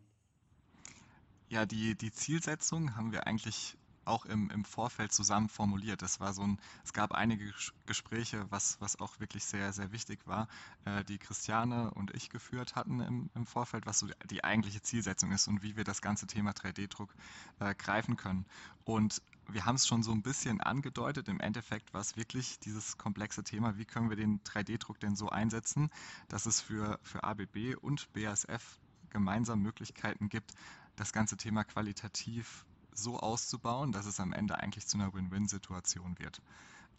Ja, 1.49 1.65
die, 1.65 1.95
die 1.95 2.11
Zielsetzung 2.11 2.95
haben 2.95 3.11
wir 3.11 3.27
eigentlich 3.27 3.77
auch 4.05 4.25
im, 4.25 4.49
im 4.51 4.63
Vorfeld 4.65 5.11
zusammen 5.11 5.49
formuliert. 5.49 6.01
Das 6.01 6.19
war 6.19 6.33
so 6.33 6.43
ein, 6.43 6.59
es 6.83 6.93
gab 6.93 7.11
einige 7.11 7.51
Gespräche, 7.85 8.45
was, 8.49 8.79
was 8.79 8.99
auch 8.99 9.19
wirklich 9.19 9.45
sehr, 9.45 9.73
sehr 9.73 9.91
wichtig 9.91 10.19
war, 10.25 10.47
äh, 10.85 11.03
die 11.03 11.17
Christiane 11.17 11.91
und 11.91 12.13
ich 12.13 12.29
geführt 12.29 12.75
hatten 12.75 12.99
im, 12.99 13.29
im 13.35 13.45
Vorfeld, 13.45 13.85
was 13.85 13.99
so 13.99 14.07
die 14.29 14.43
eigentliche 14.43 14.81
Zielsetzung 14.81 15.31
ist 15.31 15.47
und 15.47 15.63
wie 15.63 15.75
wir 15.75 15.83
das 15.83 16.01
ganze 16.01 16.27
Thema 16.27 16.51
3D-Druck 16.51 17.13
äh, 17.59 17.73
greifen 17.75 18.15
können. 18.15 18.45
Und 18.83 19.21
wir 19.47 19.65
haben 19.65 19.75
es 19.75 19.87
schon 19.87 20.03
so 20.03 20.11
ein 20.11 20.21
bisschen 20.21 20.61
angedeutet. 20.61 21.27
Im 21.27 21.39
Endeffekt 21.39 21.93
war 21.93 22.01
es 22.01 22.15
wirklich 22.15 22.59
dieses 22.59 22.97
komplexe 22.97 23.43
Thema, 23.43 23.77
wie 23.77 23.85
können 23.85 24.09
wir 24.09 24.17
den 24.17 24.41
3D-Druck 24.43 24.99
denn 24.99 25.15
so 25.15 25.29
einsetzen, 25.29 25.89
dass 26.27 26.45
es 26.45 26.61
für, 26.61 26.99
für 27.03 27.23
ABB 27.23 27.75
und 27.81 28.11
BASF 28.13 28.79
gemeinsam 29.09 29.61
Möglichkeiten 29.61 30.27
gibt, 30.27 30.53
das 30.95 31.13
ganze 31.13 31.37
Thema 31.37 31.63
qualitativ 31.63 32.65
so 32.93 33.19
auszubauen, 33.19 33.91
dass 33.91 34.05
es 34.05 34.19
am 34.19 34.33
Ende 34.33 34.57
eigentlich 34.57 34.87
zu 34.87 34.97
einer 34.97 35.13
Win-Win-Situation 35.13 36.17
wird. 36.19 36.41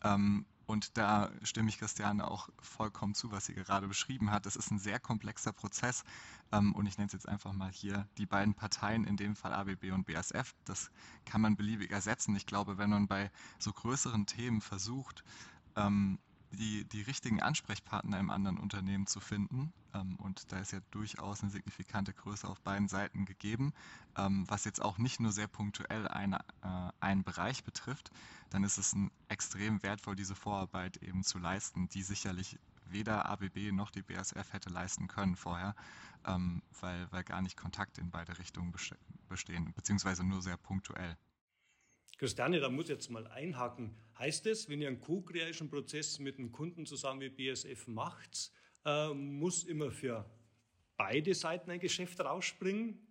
Ähm, 0.02 0.46
und 0.66 0.98
da 0.98 1.30
stimme 1.42 1.68
ich 1.68 1.78
Christiane 1.78 2.28
auch 2.28 2.48
vollkommen 2.60 3.14
zu, 3.14 3.30
was 3.30 3.46
sie 3.46 3.54
gerade 3.54 3.86
beschrieben 3.86 4.32
hat. 4.32 4.46
Das 4.46 4.56
ist 4.56 4.70
ein 4.72 4.80
sehr 4.80 4.98
komplexer 4.98 5.52
Prozess. 5.52 6.02
Ähm, 6.52 6.74
und 6.74 6.86
ich 6.86 6.98
nenne 6.98 7.06
es 7.06 7.12
jetzt 7.12 7.28
einfach 7.28 7.52
mal 7.52 7.70
hier 7.70 8.08
die 8.18 8.26
beiden 8.26 8.54
Parteien, 8.54 9.04
in 9.04 9.16
dem 9.16 9.36
Fall 9.36 9.54
ABB 9.54 9.92
und 9.92 10.06
BASF. 10.06 10.54
Das 10.64 10.90
kann 11.24 11.40
man 11.40 11.56
beliebig 11.56 11.92
ersetzen. 11.92 12.34
Ich 12.34 12.46
glaube, 12.46 12.78
wenn 12.78 12.90
man 12.90 13.06
bei 13.06 13.30
so 13.58 13.72
größeren 13.72 14.26
Themen 14.26 14.60
versucht, 14.60 15.22
ähm, 15.76 16.18
die, 16.56 16.84
die 16.84 17.02
richtigen 17.02 17.40
Ansprechpartner 17.40 18.18
im 18.18 18.30
anderen 18.30 18.58
Unternehmen 18.58 19.06
zu 19.06 19.20
finden. 19.20 19.72
Ähm, 19.94 20.16
und 20.16 20.50
da 20.52 20.58
ist 20.58 20.72
ja 20.72 20.80
durchaus 20.90 21.42
eine 21.42 21.50
signifikante 21.50 22.12
Größe 22.12 22.48
auf 22.48 22.60
beiden 22.60 22.88
Seiten 22.88 23.24
gegeben, 23.24 23.72
ähm, 24.16 24.44
was 24.48 24.64
jetzt 24.64 24.82
auch 24.82 24.98
nicht 24.98 25.20
nur 25.20 25.32
sehr 25.32 25.48
punktuell 25.48 26.08
eine, 26.08 26.40
äh, 26.62 26.90
einen 27.00 27.24
Bereich 27.24 27.64
betrifft, 27.64 28.10
dann 28.50 28.64
ist 28.64 28.78
es 28.78 28.96
extrem 29.28 29.82
wertvoll, 29.82 30.16
diese 30.16 30.34
Vorarbeit 30.34 30.96
eben 30.98 31.22
zu 31.22 31.38
leisten, 31.38 31.88
die 31.88 32.02
sicherlich 32.02 32.58
weder 32.88 33.26
ABB 33.26 33.72
noch 33.72 33.90
die 33.90 34.02
BASF 34.02 34.52
hätte 34.52 34.70
leisten 34.70 35.08
können 35.08 35.36
vorher, 35.36 35.74
ähm, 36.24 36.62
weil, 36.80 37.10
weil 37.10 37.24
gar 37.24 37.42
nicht 37.42 37.56
Kontakt 37.56 37.98
in 37.98 38.10
beide 38.10 38.38
Richtungen 38.38 38.74
bestehen, 39.28 39.72
beziehungsweise 39.74 40.24
nur 40.24 40.42
sehr 40.42 40.56
punktuell. 40.56 41.16
Christiane, 42.18 42.60
da 42.60 42.70
muss 42.70 42.86
ich 42.86 42.90
jetzt 42.90 43.10
mal 43.10 43.26
einhaken. 43.26 43.94
Heißt 44.18 44.46
es, 44.46 44.68
wenn 44.68 44.80
ihr 44.80 44.88
einen 44.88 45.00
co-kreation 45.00 45.68
Prozess 45.68 46.18
mit 46.18 46.38
einem 46.38 46.50
Kunden 46.50 46.86
zusammen 46.86 47.20
wie 47.20 47.28
BSF 47.28 47.86
macht, 47.86 48.50
äh, 48.84 49.12
muss 49.12 49.64
immer 49.64 49.90
für 49.90 50.24
beide 50.96 51.34
Seiten 51.34 51.70
ein 51.70 51.80
Geschäft 51.80 52.18
rausspringen? 52.20 53.06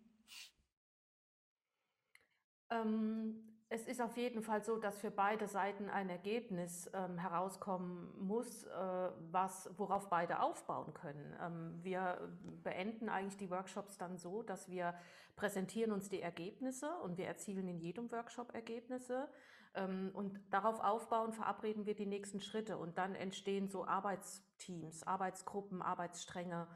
Ähm, 2.72 3.55
es 3.70 3.88
ist 3.88 4.00
auf 4.00 4.16
jeden 4.16 4.44
Fall 4.44 4.64
so, 4.64 4.78
dass 4.78 5.00
für 5.00 5.10
beide 5.10 5.48
Seiten 5.48 5.90
ein 5.90 6.10
Ergebnis 6.10 6.90
ähm, 6.94 7.18
herauskommen 7.18 8.14
muss, 8.20 8.64
äh, 8.66 9.10
was, 9.32 9.70
worauf 9.78 10.10
beide 10.10 10.40
aufbauen 10.42 10.94
können. 10.94 11.36
Ähm, 11.42 11.80
wir 11.82 12.30
beenden 12.64 13.10
eigentlich 13.10 13.38
die 13.38 13.50
Workshops 13.50 13.98
dann 13.98 14.18
so, 14.18 14.44
dass 14.44 14.70
wir 14.70 14.94
präsentieren 15.36 15.92
uns 15.92 16.10
die 16.10 16.22
Ergebnisse 16.22 16.90
und 17.04 17.18
wir 17.18 17.26
erzielen 17.26 17.68
in 17.68 17.80
jedem 17.80 18.12
Workshop 18.12 18.54
Ergebnisse. 18.54 19.28
Ähm, 19.74 20.12
und 20.14 20.40
darauf 20.52 20.80
aufbauen 20.80 21.34
verabreden 21.34 21.88
wir 21.88 21.96
die 21.96 22.06
nächsten 22.06 22.42
Schritte 22.42 22.78
und 22.78 23.00
dann 23.00 23.16
entstehen 23.16 23.68
so 23.68 23.86
Arbeitsteams, 23.86 25.04
Arbeitsgruppen, 25.04 25.82
Arbeitsstränge 25.82 26.68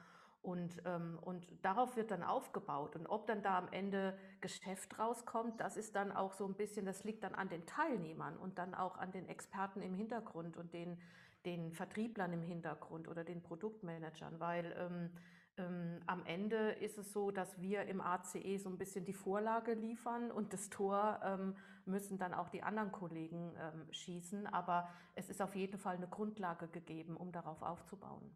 und, 0.41 0.81
ähm, 0.85 1.19
und 1.21 1.47
darauf 1.61 1.95
wird 1.95 2.11
dann 2.11 2.23
aufgebaut. 2.23 2.95
Und 2.95 3.07
ob 3.07 3.27
dann 3.27 3.41
da 3.41 3.57
am 3.57 3.67
Ende 3.71 4.17
Geschäft 4.41 4.97
rauskommt, 4.97 5.59
das 5.59 5.77
ist 5.77 5.95
dann 5.95 6.11
auch 6.11 6.33
so 6.33 6.45
ein 6.45 6.53
bisschen, 6.53 6.85
das 6.85 7.03
liegt 7.03 7.23
dann 7.23 7.35
an 7.35 7.49
den 7.49 7.65
Teilnehmern 7.65 8.37
und 8.37 8.57
dann 8.57 8.73
auch 8.73 8.97
an 8.97 9.11
den 9.11 9.27
Experten 9.27 9.81
im 9.81 9.93
Hintergrund 9.93 10.57
und 10.57 10.73
den, 10.73 10.97
den 11.45 11.71
Vertrieblern 11.73 12.33
im 12.33 12.41
Hintergrund 12.41 13.07
oder 13.07 13.23
den 13.23 13.41
Produktmanagern, 13.41 14.39
weil 14.39 14.73
ähm, 14.77 15.09
ähm, 15.57 15.99
am 16.05 16.25
Ende 16.25 16.71
ist 16.71 16.97
es 16.97 17.11
so, 17.11 17.31
dass 17.31 17.59
wir 17.59 17.83
im 17.83 17.99
ACE 17.99 18.57
so 18.57 18.69
ein 18.69 18.77
bisschen 18.77 19.03
die 19.03 19.13
Vorlage 19.13 19.73
liefern 19.73 20.31
und 20.31 20.53
das 20.53 20.69
Tor 20.69 21.19
ähm, 21.23 21.55
müssen 21.85 22.17
dann 22.17 22.33
auch 22.33 22.49
die 22.49 22.63
anderen 22.63 22.91
Kollegen 22.91 23.53
ähm, 23.59 23.91
schießen. 23.91 24.47
Aber 24.47 24.89
es 25.15 25.29
ist 25.29 25.41
auf 25.41 25.55
jeden 25.55 25.77
Fall 25.77 25.97
eine 25.97 26.07
Grundlage 26.07 26.69
gegeben, 26.69 27.17
um 27.17 27.31
darauf 27.31 27.61
aufzubauen. 27.61 28.31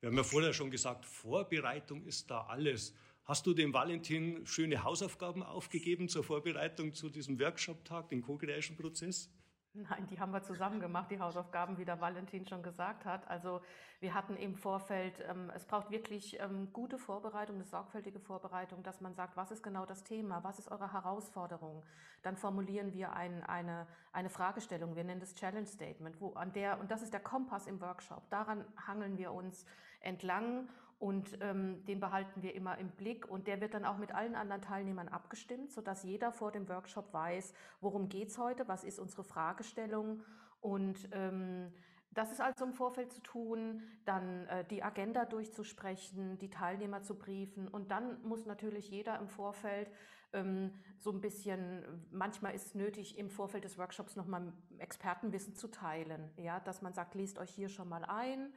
Wir 0.00 0.08
haben 0.08 0.16
ja 0.16 0.22
vorher 0.22 0.54
schon 0.54 0.70
gesagt, 0.70 1.04
Vorbereitung 1.04 2.06
ist 2.06 2.30
da 2.30 2.46
alles. 2.46 2.94
Hast 3.26 3.46
du 3.46 3.52
dem 3.52 3.74
Valentin 3.74 4.46
schöne 4.46 4.82
Hausaufgaben 4.82 5.42
aufgegeben 5.42 6.08
zur 6.08 6.24
Vorbereitung 6.24 6.94
zu 6.94 7.10
diesem 7.10 7.38
Workshop-Tag, 7.38 8.08
den 8.08 8.22
Co-Creation-Prozess? 8.22 9.30
Nein, 9.72 10.06
die 10.08 10.18
haben 10.18 10.32
wir 10.32 10.42
zusammen 10.42 10.80
gemacht, 10.80 11.10
die 11.10 11.20
Hausaufgaben, 11.20 11.78
wie 11.78 11.84
der 11.84 12.00
Valentin 12.00 12.44
schon 12.44 12.62
gesagt 12.62 13.04
hat. 13.04 13.28
Also 13.28 13.60
wir 14.00 14.14
hatten 14.14 14.36
im 14.36 14.56
Vorfeld, 14.56 15.22
ähm, 15.28 15.52
es 15.54 15.64
braucht 15.64 15.90
wirklich 15.90 16.40
ähm, 16.40 16.72
gute 16.72 16.98
Vorbereitung, 16.98 17.56
eine 17.56 17.64
sorgfältige 17.64 18.18
Vorbereitung, 18.18 18.82
dass 18.82 19.00
man 19.00 19.14
sagt, 19.14 19.36
was 19.36 19.52
ist 19.52 19.62
genau 19.62 19.86
das 19.86 20.02
Thema, 20.02 20.42
was 20.42 20.58
ist 20.58 20.72
eure 20.72 20.92
Herausforderung. 20.92 21.84
Dann 22.22 22.36
formulieren 22.36 22.94
wir 22.94 23.12
ein, 23.12 23.44
eine, 23.44 23.86
eine 24.12 24.30
Fragestellung, 24.30 24.96
wir 24.96 25.04
nennen 25.04 25.20
das 25.20 25.34
Challenge 25.34 25.66
Statement, 25.66 26.20
wo 26.20 26.32
an 26.32 26.52
der, 26.52 26.80
und 26.80 26.90
das 26.90 27.02
ist 27.02 27.12
der 27.12 27.20
Kompass 27.20 27.68
im 27.68 27.80
Workshop, 27.80 28.28
daran 28.30 28.64
hangeln 28.88 29.18
wir 29.18 29.30
uns 29.30 29.66
entlang 30.00 30.68
und 30.98 31.38
ähm, 31.40 31.84
den 31.86 31.98
behalten 31.98 32.42
wir 32.42 32.54
immer 32.54 32.76
im 32.78 32.90
Blick 32.90 33.26
und 33.26 33.46
der 33.46 33.60
wird 33.60 33.74
dann 33.74 33.84
auch 33.86 33.96
mit 33.96 34.12
allen 34.14 34.34
anderen 34.34 34.60
Teilnehmern 34.60 35.08
abgestimmt, 35.08 35.72
sodass 35.72 36.02
jeder 36.02 36.30
vor 36.30 36.52
dem 36.52 36.68
Workshop 36.68 37.12
weiß, 37.12 37.54
worum 37.80 38.08
geht's 38.08 38.36
heute, 38.36 38.68
was 38.68 38.84
ist 38.84 38.98
unsere 38.98 39.24
Fragestellung 39.24 40.22
und 40.60 41.08
ähm, 41.12 41.72
das 42.12 42.32
ist 42.32 42.40
also 42.40 42.64
im 42.64 42.72
Vorfeld 42.72 43.12
zu 43.12 43.22
tun, 43.22 43.82
dann 44.04 44.46
äh, 44.48 44.64
die 44.64 44.82
Agenda 44.82 45.24
durchzusprechen, 45.24 46.38
die 46.38 46.50
Teilnehmer 46.50 47.02
zu 47.02 47.16
briefen 47.16 47.68
und 47.68 47.90
dann 47.90 48.20
muss 48.22 48.46
natürlich 48.46 48.90
jeder 48.90 49.18
im 49.20 49.28
Vorfeld 49.28 49.90
ähm, 50.32 50.72
so 50.98 51.10
ein 51.12 51.20
bisschen, 51.20 51.84
manchmal 52.10 52.54
ist 52.54 52.66
es 52.66 52.74
nötig, 52.74 53.16
im 53.16 53.30
Vorfeld 53.30 53.64
des 53.64 53.78
Workshops 53.78 54.16
nochmal 54.16 54.52
Expertenwissen 54.78 55.54
zu 55.54 55.68
teilen, 55.68 56.30
ja, 56.36 56.60
dass 56.60 56.82
man 56.82 56.92
sagt, 56.92 57.14
lest 57.14 57.38
euch 57.38 57.50
hier 57.50 57.68
schon 57.68 57.88
mal 57.88 58.04
ein, 58.04 58.52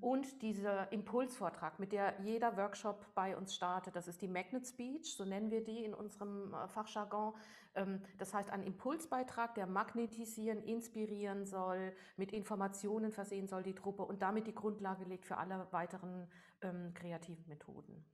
und 0.00 0.42
dieser 0.42 0.92
Impulsvortrag, 0.92 1.78
mit 1.78 1.92
der 1.92 2.20
jeder 2.22 2.56
Workshop 2.58 3.06
bei 3.14 3.34
uns 3.34 3.54
startet, 3.54 3.96
das 3.96 4.06
ist 4.06 4.20
die 4.20 4.28
Magnet 4.28 4.66
Speech, 4.66 5.14
so 5.16 5.24
nennen 5.24 5.50
wir 5.50 5.64
die 5.64 5.84
in 5.84 5.94
unserem 5.94 6.52
äh, 6.52 6.68
Fachjargon. 6.68 7.32
Ähm, 7.74 8.02
das 8.18 8.34
heißt, 8.34 8.50
ein 8.50 8.62
Impulsbeitrag, 8.62 9.54
der 9.54 9.66
magnetisieren, 9.66 10.62
inspirieren 10.62 11.46
soll, 11.46 11.94
mit 12.18 12.32
Informationen 12.32 13.10
versehen 13.10 13.48
soll 13.48 13.62
die 13.62 13.74
Truppe 13.74 14.02
und 14.02 14.20
damit 14.20 14.46
die 14.46 14.54
Grundlage 14.54 15.04
legt 15.04 15.24
für 15.24 15.38
alle 15.38 15.66
weiteren 15.70 16.28
ähm, 16.60 16.92
kreativen 16.92 17.46
Methoden. 17.48 18.04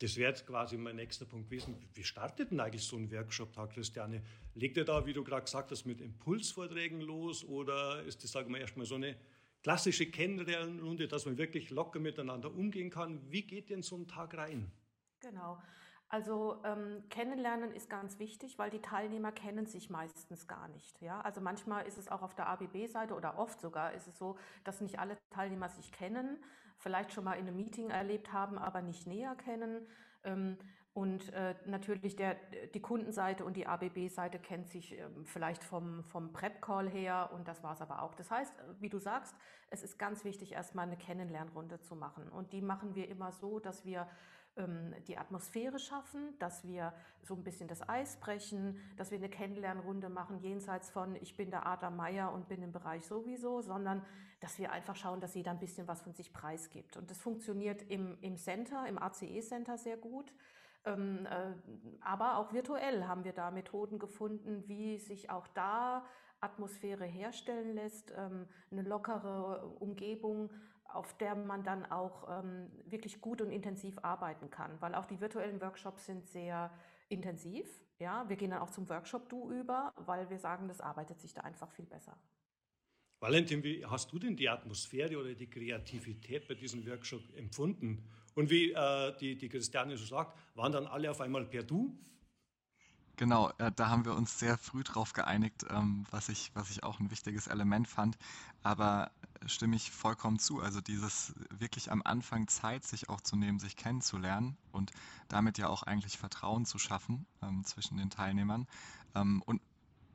Das 0.00 0.16
wäre 0.16 0.30
jetzt 0.30 0.46
quasi 0.46 0.78
mein 0.78 0.96
nächster 0.96 1.26
Punkt 1.26 1.50
gewesen. 1.50 1.76
Wie 1.92 2.04
startet 2.04 2.50
denn 2.50 2.60
eigentlich 2.60 2.84
so 2.84 2.96
ein 2.96 3.10
Workshop-Tag, 3.12 3.72
Christiane? 3.72 4.22
Legt 4.54 4.78
ihr 4.78 4.84
da, 4.84 5.04
wie 5.04 5.12
du 5.12 5.22
gerade 5.24 5.44
gesagt 5.44 5.70
hast, 5.70 5.84
mit 5.84 6.00
Impulsvorträgen 6.00 7.00
los 7.00 7.44
oder 7.44 8.02
ist 8.04 8.24
das, 8.24 8.32
sagen 8.32 8.52
wir, 8.52 8.60
erstmal 8.60 8.86
so 8.86 8.94
eine 8.94 9.16
klassische 9.62 10.10
Kennenlernrunde, 10.10 11.08
dass 11.08 11.26
man 11.26 11.38
wirklich 11.38 11.70
locker 11.70 12.00
miteinander 12.00 12.52
umgehen 12.52 12.90
kann. 12.90 13.20
Wie 13.30 13.42
geht 13.42 13.70
denn 13.70 13.82
so 13.82 13.96
ein 13.96 14.06
Tag 14.06 14.36
rein? 14.36 14.70
Genau. 15.20 15.58
Also 16.08 16.60
ähm, 16.64 17.04
kennenlernen 17.08 17.70
ist 17.70 17.88
ganz 17.88 18.18
wichtig, 18.18 18.58
weil 18.58 18.68
die 18.68 18.80
Teilnehmer 18.80 19.30
kennen 19.30 19.66
sich 19.66 19.90
meistens 19.90 20.48
gar 20.48 20.66
nicht. 20.66 21.00
Ja? 21.00 21.20
Also 21.20 21.40
manchmal 21.40 21.86
ist 21.86 21.98
es 21.98 22.08
auch 22.08 22.22
auf 22.22 22.34
der 22.34 22.48
ABB-Seite 22.48 23.14
oder 23.14 23.38
oft 23.38 23.60
sogar 23.60 23.92
ist 23.92 24.08
es 24.08 24.18
so, 24.18 24.36
dass 24.64 24.80
nicht 24.80 24.98
alle 24.98 25.16
Teilnehmer 25.30 25.68
sich 25.68 25.92
kennen, 25.92 26.42
vielleicht 26.78 27.12
schon 27.12 27.22
mal 27.22 27.34
in 27.34 27.46
einem 27.46 27.56
Meeting 27.56 27.90
erlebt 27.90 28.32
haben, 28.32 28.58
aber 28.58 28.82
nicht 28.82 29.06
näher 29.06 29.36
kennen. 29.36 29.86
Ähm, 30.24 30.58
und 30.92 31.32
äh, 31.32 31.54
natürlich 31.66 32.16
der, 32.16 32.36
die 32.74 32.80
Kundenseite 32.80 33.44
und 33.44 33.56
die 33.56 33.66
ABB-Seite 33.66 34.40
kennt 34.40 34.68
sich 34.68 34.98
äh, 34.98 35.06
vielleicht 35.24 35.62
vom, 35.62 36.02
vom 36.04 36.32
Prep-Call 36.32 36.88
her 36.88 37.30
und 37.32 37.46
das 37.46 37.62
war 37.62 37.74
es 37.74 37.80
aber 37.80 38.02
auch. 38.02 38.14
Das 38.14 38.30
heißt, 38.30 38.52
wie 38.80 38.88
du 38.88 38.98
sagst, 38.98 39.36
es 39.70 39.84
ist 39.84 39.98
ganz 39.98 40.24
wichtig, 40.24 40.52
erstmal 40.52 40.86
eine 40.86 40.96
Kennenlernrunde 40.96 41.80
zu 41.80 41.94
machen. 41.94 42.28
Und 42.28 42.52
die 42.52 42.60
machen 42.60 42.96
wir 42.96 43.08
immer 43.08 43.30
so, 43.30 43.60
dass 43.60 43.84
wir 43.84 44.08
ähm, 44.56 44.92
die 45.06 45.16
Atmosphäre 45.16 45.78
schaffen, 45.78 46.36
dass 46.40 46.66
wir 46.66 46.92
so 47.22 47.34
ein 47.34 47.44
bisschen 47.44 47.68
das 47.68 47.88
Eis 47.88 48.16
brechen, 48.16 48.80
dass 48.96 49.12
wir 49.12 49.18
eine 49.18 49.28
Kennenlernrunde 49.28 50.08
machen, 50.08 50.40
jenseits 50.40 50.90
von 50.90 51.14
ich 51.16 51.36
bin 51.36 51.50
der 51.50 51.68
Adam 51.68 51.96
Meier 51.96 52.32
und 52.32 52.48
bin 52.48 52.62
im 52.62 52.72
Bereich 52.72 53.06
sowieso, 53.06 53.60
sondern 53.62 54.04
dass 54.40 54.58
wir 54.58 54.72
einfach 54.72 54.96
schauen, 54.96 55.20
dass 55.20 55.34
jeder 55.34 55.52
ein 55.52 55.60
bisschen 55.60 55.86
was 55.86 56.02
von 56.02 56.14
sich 56.14 56.32
preisgibt. 56.32 56.96
Und 56.96 57.10
das 57.10 57.18
funktioniert 57.18 57.82
im, 57.88 58.18
im 58.22 58.36
Center, 58.36 58.88
im 58.88 58.98
ACE-Center 58.98 59.78
sehr 59.78 59.96
gut. 59.96 60.32
Ähm, 60.84 61.26
äh, 61.26 61.54
aber 62.00 62.38
auch 62.38 62.52
virtuell 62.52 63.04
haben 63.04 63.24
wir 63.24 63.32
da 63.32 63.50
Methoden 63.50 63.98
gefunden, 63.98 64.64
wie 64.66 64.98
sich 64.98 65.30
auch 65.30 65.46
da 65.48 66.06
Atmosphäre 66.40 67.04
herstellen 67.04 67.74
lässt, 67.74 68.12
ähm, 68.16 68.46
eine 68.70 68.82
lockere 68.82 69.66
Umgebung, 69.78 70.50
auf 70.84 71.16
der 71.18 71.34
man 71.34 71.62
dann 71.62 71.84
auch 71.86 72.42
ähm, 72.42 72.70
wirklich 72.86 73.20
gut 73.20 73.40
und 73.42 73.50
intensiv 73.50 73.98
arbeiten 74.02 74.50
kann, 74.50 74.80
weil 74.80 74.94
auch 74.94 75.06
die 75.06 75.20
virtuellen 75.20 75.60
Workshops 75.60 76.06
sind 76.06 76.26
sehr 76.26 76.70
intensiv. 77.08 77.66
Ja, 77.98 78.28
wir 78.28 78.36
gehen 78.36 78.50
dann 78.50 78.60
auch 78.60 78.70
zum 78.70 78.88
Workshop-Du 78.88 79.50
über, 79.52 79.92
weil 79.96 80.30
wir 80.30 80.38
sagen, 80.38 80.68
das 80.68 80.80
arbeitet 80.80 81.20
sich 81.20 81.34
da 81.34 81.42
einfach 81.42 81.70
viel 81.70 81.84
besser. 81.84 82.16
Valentin, 83.20 83.62
wie 83.62 83.84
hast 83.84 84.10
du 84.12 84.18
denn 84.18 84.34
die 84.34 84.48
Atmosphäre 84.48 85.18
oder 85.18 85.34
die 85.34 85.50
Kreativität 85.50 86.48
bei 86.48 86.54
diesem 86.54 86.86
Workshop 86.86 87.20
empfunden? 87.36 88.08
Und 88.40 88.48
wie 88.48 88.72
äh, 88.72 89.14
die, 89.18 89.36
die 89.36 89.50
Christiane 89.50 89.98
so 89.98 90.06
sagt, 90.06 90.34
waren 90.54 90.72
dann 90.72 90.86
alle 90.86 91.10
auf 91.10 91.20
einmal 91.20 91.44
per 91.44 91.62
Du? 91.62 91.94
Genau, 93.16 93.50
äh, 93.58 93.70
da 93.76 93.90
haben 93.90 94.06
wir 94.06 94.14
uns 94.14 94.38
sehr 94.38 94.56
früh 94.56 94.82
drauf 94.82 95.12
geeinigt, 95.12 95.66
ähm, 95.68 96.06
was 96.10 96.30
ich, 96.30 96.50
was 96.54 96.70
ich 96.70 96.82
auch 96.82 97.00
ein 97.00 97.10
wichtiges 97.10 97.48
Element 97.48 97.86
fand. 97.86 98.16
Aber 98.62 99.10
stimme 99.44 99.76
ich 99.76 99.90
vollkommen 99.90 100.38
zu. 100.38 100.62
Also 100.62 100.80
dieses 100.80 101.34
wirklich 101.50 101.92
am 101.92 102.00
Anfang 102.02 102.48
Zeit 102.48 102.84
sich 102.84 103.10
auch 103.10 103.20
zu 103.20 103.36
nehmen, 103.36 103.58
sich 103.58 103.76
kennenzulernen 103.76 104.56
und 104.72 104.90
damit 105.28 105.58
ja 105.58 105.68
auch 105.68 105.82
eigentlich 105.82 106.16
Vertrauen 106.16 106.64
zu 106.64 106.78
schaffen 106.78 107.26
ähm, 107.42 107.62
zwischen 107.64 107.98
den 107.98 108.08
Teilnehmern. 108.08 108.66
Ähm, 109.14 109.42
und 109.44 109.60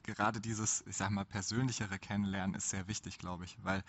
gerade 0.06 0.42
dieses, 0.42 0.84
ich 0.88 0.98
sag 0.98 1.10
mal, 1.10 1.26
persönlichere 1.26 2.00
Kennenlernen 2.00 2.56
ist 2.56 2.70
sehr 2.70 2.88
wichtig, 2.88 3.18
glaube 3.18 3.46
ich, 3.46 3.58
weil 3.64 3.84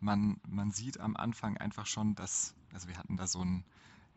man, 0.00 0.40
man 0.46 0.70
sieht 0.70 1.00
am 1.00 1.16
Anfang 1.16 1.56
einfach 1.56 1.86
schon, 1.86 2.14
dass, 2.14 2.54
also 2.72 2.88
wir 2.88 2.98
hatten 2.98 3.16
da 3.16 3.26
so 3.26 3.44
ein 3.44 3.64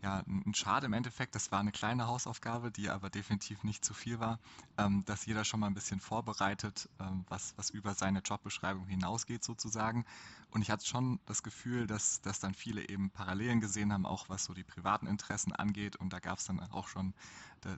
ja, 0.01 0.23
ein 0.27 0.53
Schade 0.53 0.85
im 0.85 0.93
Endeffekt, 0.93 1.35
das 1.35 1.51
war 1.51 1.59
eine 1.59 1.73
kleine 1.73 2.07
Hausaufgabe, 2.07 2.71
die 2.71 2.89
aber 2.89 3.09
definitiv 3.09 3.63
nicht 3.63 3.83
zu 3.83 3.93
viel 3.93 4.19
war, 4.19 4.39
ähm, 4.77 5.03
dass 5.05 5.25
jeder 5.25 5.43
schon 5.43 5.59
mal 5.59 5.67
ein 5.67 5.73
bisschen 5.73 5.99
vorbereitet, 5.99 6.89
ähm, 6.99 7.25
was, 7.27 7.53
was 7.57 7.69
über 7.69 7.93
seine 7.93 8.19
Jobbeschreibung 8.19 8.87
hinausgeht 8.87 9.43
sozusagen. 9.43 10.05
Und 10.51 10.61
ich 10.61 10.71
hatte 10.71 10.85
schon 10.85 11.19
das 11.25 11.43
Gefühl, 11.43 11.85
dass, 11.85 12.21
dass 12.21 12.39
dann 12.39 12.53
viele 12.53 12.87
eben 12.87 13.09
Parallelen 13.09 13.59
gesehen 13.59 13.91
haben, 13.91 14.05
auch 14.05 14.29
was 14.29 14.45
so 14.45 14.53
die 14.53 14.63
privaten 14.63 15.05
Interessen 15.05 15.53
angeht. 15.53 15.97
Und 15.97 16.13
da 16.13 16.19
gab 16.19 16.39
es 16.39 16.45
dann 16.45 16.59
auch 16.71 16.87
schon 16.87 17.13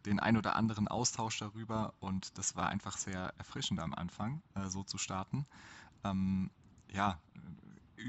den 0.05 0.19
ein 0.19 0.37
oder 0.37 0.55
anderen 0.55 0.87
Austausch 0.87 1.39
darüber. 1.39 1.93
Und 1.99 2.37
das 2.37 2.55
war 2.55 2.69
einfach 2.69 2.97
sehr 2.97 3.33
erfrischend 3.39 3.79
am 3.79 3.93
Anfang, 3.93 4.41
äh, 4.53 4.67
so 4.69 4.83
zu 4.83 4.97
starten. 4.97 5.45
Ähm, 6.03 6.51
ja, 6.93 7.19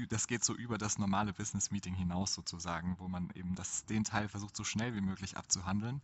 das 0.09 0.27
geht 0.27 0.43
so 0.43 0.55
über 0.55 0.77
das 0.77 0.97
normale 0.97 1.33
Business-Meeting 1.33 1.95
hinaus 1.95 2.33
sozusagen, 2.33 2.95
wo 2.99 3.07
man 3.07 3.29
eben 3.35 3.55
das, 3.55 3.85
den 3.85 4.03
Teil 4.03 4.27
versucht, 4.27 4.55
so 4.55 4.63
schnell 4.63 4.95
wie 4.95 5.01
möglich 5.01 5.37
abzuhandeln. 5.37 6.01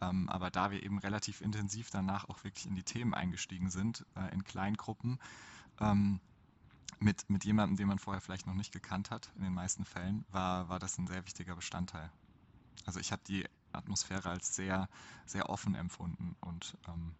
Ähm, 0.00 0.28
aber 0.28 0.50
da 0.50 0.70
wir 0.70 0.82
eben 0.82 0.98
relativ 0.98 1.40
intensiv 1.40 1.90
danach 1.90 2.28
auch 2.28 2.42
wirklich 2.44 2.66
in 2.66 2.74
die 2.74 2.82
Themen 2.82 3.14
eingestiegen 3.14 3.70
sind, 3.70 4.06
äh, 4.16 4.32
in 4.32 4.44
Kleingruppen, 4.44 5.18
ähm, 5.80 6.20
mit, 6.98 7.28
mit 7.30 7.44
jemandem, 7.44 7.76
den 7.76 7.88
man 7.88 7.98
vorher 7.98 8.20
vielleicht 8.20 8.46
noch 8.46 8.54
nicht 8.54 8.72
gekannt 8.72 9.10
hat, 9.10 9.30
in 9.36 9.42
den 9.42 9.54
meisten 9.54 9.84
Fällen, 9.84 10.24
war, 10.30 10.68
war 10.68 10.78
das 10.78 10.98
ein 10.98 11.06
sehr 11.06 11.24
wichtiger 11.24 11.54
Bestandteil. 11.54 12.10
Also 12.86 13.00
ich 13.00 13.12
habe 13.12 13.22
die 13.26 13.46
Atmosphäre 13.72 14.30
als 14.30 14.54
sehr, 14.54 14.88
sehr 15.26 15.48
offen 15.48 15.74
empfunden 15.74 16.36
und 16.40 16.76
ähm. 16.88 17.14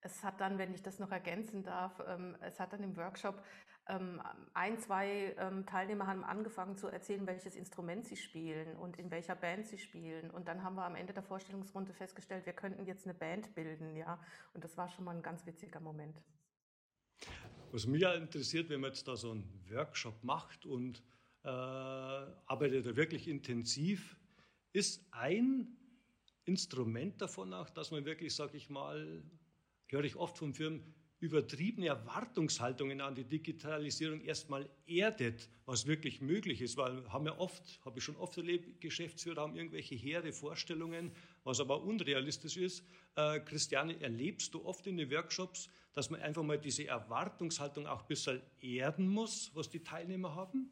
Es 0.00 0.22
hat 0.22 0.40
dann, 0.40 0.58
wenn 0.58 0.72
ich 0.72 0.82
das 0.82 0.98
noch 0.98 1.10
ergänzen 1.10 1.64
darf, 1.64 2.00
ähm, 2.06 2.36
es 2.40 2.60
hat 2.60 2.72
dann 2.72 2.82
im 2.82 2.96
Workshop 2.96 3.42
ein, 4.52 4.78
zwei 4.78 5.34
ähm, 5.38 5.64
Teilnehmer 5.64 6.06
haben 6.06 6.22
angefangen 6.22 6.76
zu 6.76 6.88
erzählen, 6.88 7.26
welches 7.26 7.56
Instrument 7.56 8.04
sie 8.04 8.16
spielen 8.16 8.76
und 8.76 8.98
in 8.98 9.10
welcher 9.10 9.34
Band 9.34 9.66
sie 9.66 9.78
spielen. 9.78 10.30
Und 10.30 10.46
dann 10.46 10.62
haben 10.62 10.76
wir 10.76 10.84
am 10.84 10.94
Ende 10.94 11.14
der 11.14 11.22
Vorstellungsrunde 11.22 11.94
festgestellt, 11.94 12.44
wir 12.44 12.52
könnten 12.52 12.84
jetzt 12.84 13.06
eine 13.06 13.14
Band 13.14 13.54
bilden, 13.54 13.96
ja. 13.96 14.20
Und 14.52 14.62
das 14.62 14.76
war 14.76 14.90
schon 14.90 15.04
mal 15.06 15.16
ein 15.16 15.22
ganz 15.22 15.46
witziger 15.46 15.80
Moment. 15.80 16.20
Was 17.72 17.86
mich 17.86 18.02
ja 18.02 18.12
interessiert, 18.12 18.68
wenn 18.68 18.80
man 18.80 18.90
jetzt 18.90 19.08
da 19.08 19.16
so 19.16 19.30
einen 19.30 19.64
Workshop 19.70 20.22
macht 20.22 20.66
und 20.66 21.02
äh, 21.44 21.48
arbeitet 21.48 22.84
da 22.84 22.94
wirklich 22.94 23.26
intensiv, 23.26 24.18
ist 24.72 25.06
ein 25.12 25.78
Instrument 26.44 27.20
davon 27.22 27.54
auch, 27.54 27.70
dass 27.70 27.90
man 27.90 28.04
wirklich, 28.04 28.34
sage 28.34 28.56
ich 28.56 28.68
mal, 28.68 29.22
höre 29.86 30.04
ich 30.04 30.16
oft 30.16 30.36
von 30.36 30.52
Firmen, 30.52 30.94
übertriebene 31.20 31.88
Erwartungshaltungen 31.88 33.00
an 33.00 33.14
die 33.14 33.24
Digitalisierung 33.24 34.20
erstmal 34.20 34.68
erdet, 34.86 35.48
was 35.66 35.86
wirklich 35.86 36.20
möglich 36.20 36.62
ist, 36.62 36.76
weil 36.76 37.02
haben 37.10 37.24
wir 37.24 37.38
oft, 37.40 37.80
habe 37.84 37.98
ich 37.98 38.04
schon 38.04 38.16
oft 38.16 38.36
erlebt, 38.36 38.80
Geschäftsführer 38.80 39.42
haben 39.42 39.56
irgendwelche 39.56 39.96
hehre 39.96 40.32
Vorstellungen, 40.32 41.10
was 41.42 41.60
aber 41.60 41.82
unrealistisch 41.82 42.56
ist. 42.56 42.84
Äh, 43.16 43.40
Christiane, 43.40 44.00
erlebst 44.00 44.54
du 44.54 44.64
oft 44.64 44.86
in 44.86 44.96
den 44.96 45.10
Workshops, 45.10 45.68
dass 45.92 46.08
man 46.08 46.20
einfach 46.20 46.44
mal 46.44 46.58
diese 46.58 46.86
Erwartungshaltung 46.86 47.86
auch 47.86 48.02
ein 48.02 48.08
bisschen 48.08 48.40
erden 48.60 49.08
muss, 49.08 49.50
was 49.54 49.68
die 49.68 49.82
Teilnehmer 49.82 50.34
haben? 50.36 50.70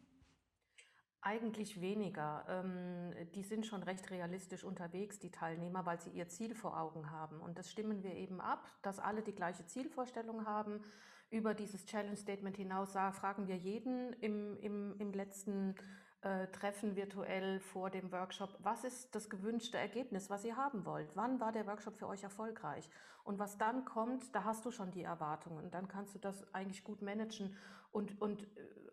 Eigentlich 1.27 1.81
weniger. 1.81 2.45
Ähm, 2.49 3.11
die 3.35 3.43
sind 3.43 3.67
schon 3.67 3.83
recht 3.83 4.13
realistisch 4.13 4.63
unterwegs, 4.63 5.19
die 5.19 5.33
Teilnehmer, 5.33 5.85
weil 5.85 6.01
sie 6.01 6.11
ihr 6.11 6.29
Ziel 6.29 6.55
vor 6.55 6.79
Augen 6.79 7.11
haben. 7.11 7.41
Und 7.41 7.59
das 7.59 7.69
stimmen 7.69 8.05
wir 8.05 8.15
eben 8.15 8.41
ab, 8.41 8.65
dass 8.83 9.01
alle 9.01 9.23
die 9.23 9.35
gleiche 9.35 9.67
Zielvorstellung 9.67 10.47
haben. 10.47 10.85
Über 11.31 11.53
dieses 11.53 11.85
Challenge 11.85 12.17
Statement 12.17 12.57
hinaus 12.57 12.93
fragen 12.93 13.49
wir 13.49 13.57
jeden 13.57 14.13
im, 14.21 14.57
im, 14.59 14.95
im 15.01 15.13
letzten 15.13 15.75
äh, 16.21 16.47
Treffen 16.49 16.95
virtuell 16.95 17.59
vor 17.59 17.91
dem 17.91 18.13
Workshop, 18.13 18.57
was 18.61 18.85
ist 18.85 19.13
das 19.13 19.29
gewünschte 19.29 19.79
Ergebnis, 19.79 20.31
was 20.31 20.45
ihr 20.45 20.57
haben 20.57 20.85
wollt? 20.85 21.17
Wann 21.17 21.41
war 21.41 21.51
der 21.51 21.67
Workshop 21.67 21.97
für 21.97 22.07
euch 22.07 22.23
erfolgreich? 22.23 22.89
Und 23.25 23.41
was 23.41 23.59
dann 23.59 23.85
kommt, 23.85 24.33
da 24.33 24.45
hast 24.45 24.65
du 24.65 24.71
schon 24.71 24.93
die 24.93 25.03
Erwartungen. 25.03 25.73
Dann 25.73 25.89
kannst 25.89 26.15
du 26.15 26.21
das 26.21 26.55
eigentlich 26.55 26.85
gut 26.85 27.03
managen. 27.03 27.57
Und, 27.91 28.21
und 28.21 28.43
äh, 28.43 28.47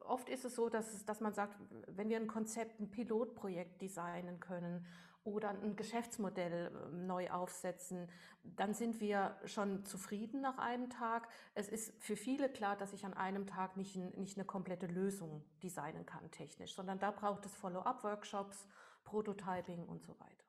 oft 0.05 0.29
ist 0.29 0.45
es 0.45 0.55
so, 0.55 0.69
dass, 0.69 0.93
es, 0.93 1.05
dass 1.05 1.21
man 1.21 1.33
sagt, 1.33 1.57
wenn 1.87 2.09
wir 2.09 2.17
ein 2.17 2.27
Konzept, 2.27 2.79
ein 2.79 2.89
Pilotprojekt 2.89 3.81
designen 3.81 4.39
können 4.39 4.85
oder 5.23 5.49
ein 5.49 5.75
Geschäftsmodell 5.75 6.71
ähm, 6.73 7.07
neu 7.07 7.29
aufsetzen, 7.29 8.09
dann 8.43 8.73
sind 8.73 8.99
wir 8.99 9.37
schon 9.45 9.85
zufrieden 9.85 10.41
nach 10.41 10.57
einem 10.57 10.89
Tag. 10.89 11.29
Es 11.55 11.69
ist 11.69 11.93
für 12.01 12.15
viele 12.15 12.49
klar, 12.49 12.75
dass 12.75 12.93
ich 12.93 13.05
an 13.05 13.13
einem 13.13 13.47
Tag 13.47 13.77
nicht, 13.77 13.95
nicht 14.17 14.37
eine 14.37 14.45
komplette 14.45 14.87
Lösung 14.87 15.43
designen 15.61 16.05
kann 16.05 16.29
technisch, 16.31 16.73
sondern 16.73 16.99
da 16.99 17.11
braucht 17.11 17.45
es 17.45 17.55
Follow-up-Workshops, 17.55 18.67
Prototyping 19.05 19.85
und 19.85 20.03
so 20.03 20.19
weiter. 20.19 20.45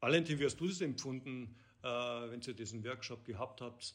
Valentin, 0.00 0.38
wie 0.38 0.44
hast 0.44 0.58
du 0.58 0.66
das 0.66 0.80
empfunden, 0.80 1.56
äh, 1.82 1.86
wenn 1.86 2.40
ihr 2.40 2.54
diesen 2.54 2.84
Workshop 2.84 3.24
gehabt 3.24 3.60
habt? 3.60 3.94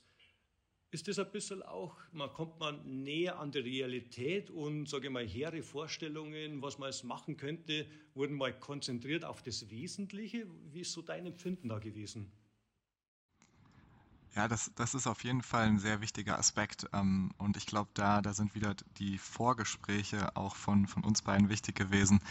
Ist 0.96 1.10
das 1.10 1.20
ein 1.20 1.30
bisschen 1.30 1.62
auch, 1.62 1.98
man 2.14 2.32
kommt 2.32 2.58
man 2.58 3.04
näher 3.04 3.38
an 3.38 3.52
die 3.52 3.60
Realität 3.60 4.50
und, 4.50 4.88
sage 4.88 5.08
ich 5.08 5.14
mal, 5.14 5.28
hehre 5.28 5.62
Vorstellungen, 5.62 6.62
was 6.62 6.78
man 6.80 6.90
jetzt 6.90 7.04
machen 7.04 7.36
könnte, 7.36 7.86
wurden 8.14 8.36
mal 8.38 8.58
konzentriert 8.58 9.26
auf 9.26 9.44
das 9.44 9.70
Wesentliche. 9.70 10.48
Wie 10.72 10.80
ist 10.82 10.94
so 10.94 11.02
dein 11.02 11.26
Empfinden 11.26 11.68
da 11.68 11.80
gewesen? 11.80 12.32
Ja, 14.36 14.48
das, 14.48 14.72
das 14.76 14.96
ist 14.96 15.06
auf 15.06 15.24
jeden 15.26 15.42
Fall 15.42 15.66
ein 15.66 15.80
sehr 15.80 16.00
wichtiger 16.00 16.40
Aspekt. 16.40 16.88
Ähm, 16.94 17.32
und 17.38 17.58
ich 17.58 17.66
glaube, 17.66 17.90
da, 17.94 18.22
da 18.22 18.34
sind 18.34 18.56
wieder 18.56 18.74
die 18.98 19.18
Vorgespräche 19.18 20.34
auch 20.38 20.56
von, 20.56 20.88
von 20.88 21.04
uns 21.04 21.22
beiden 21.22 21.50
wichtig 21.50 21.76
gewesen, 21.76 22.22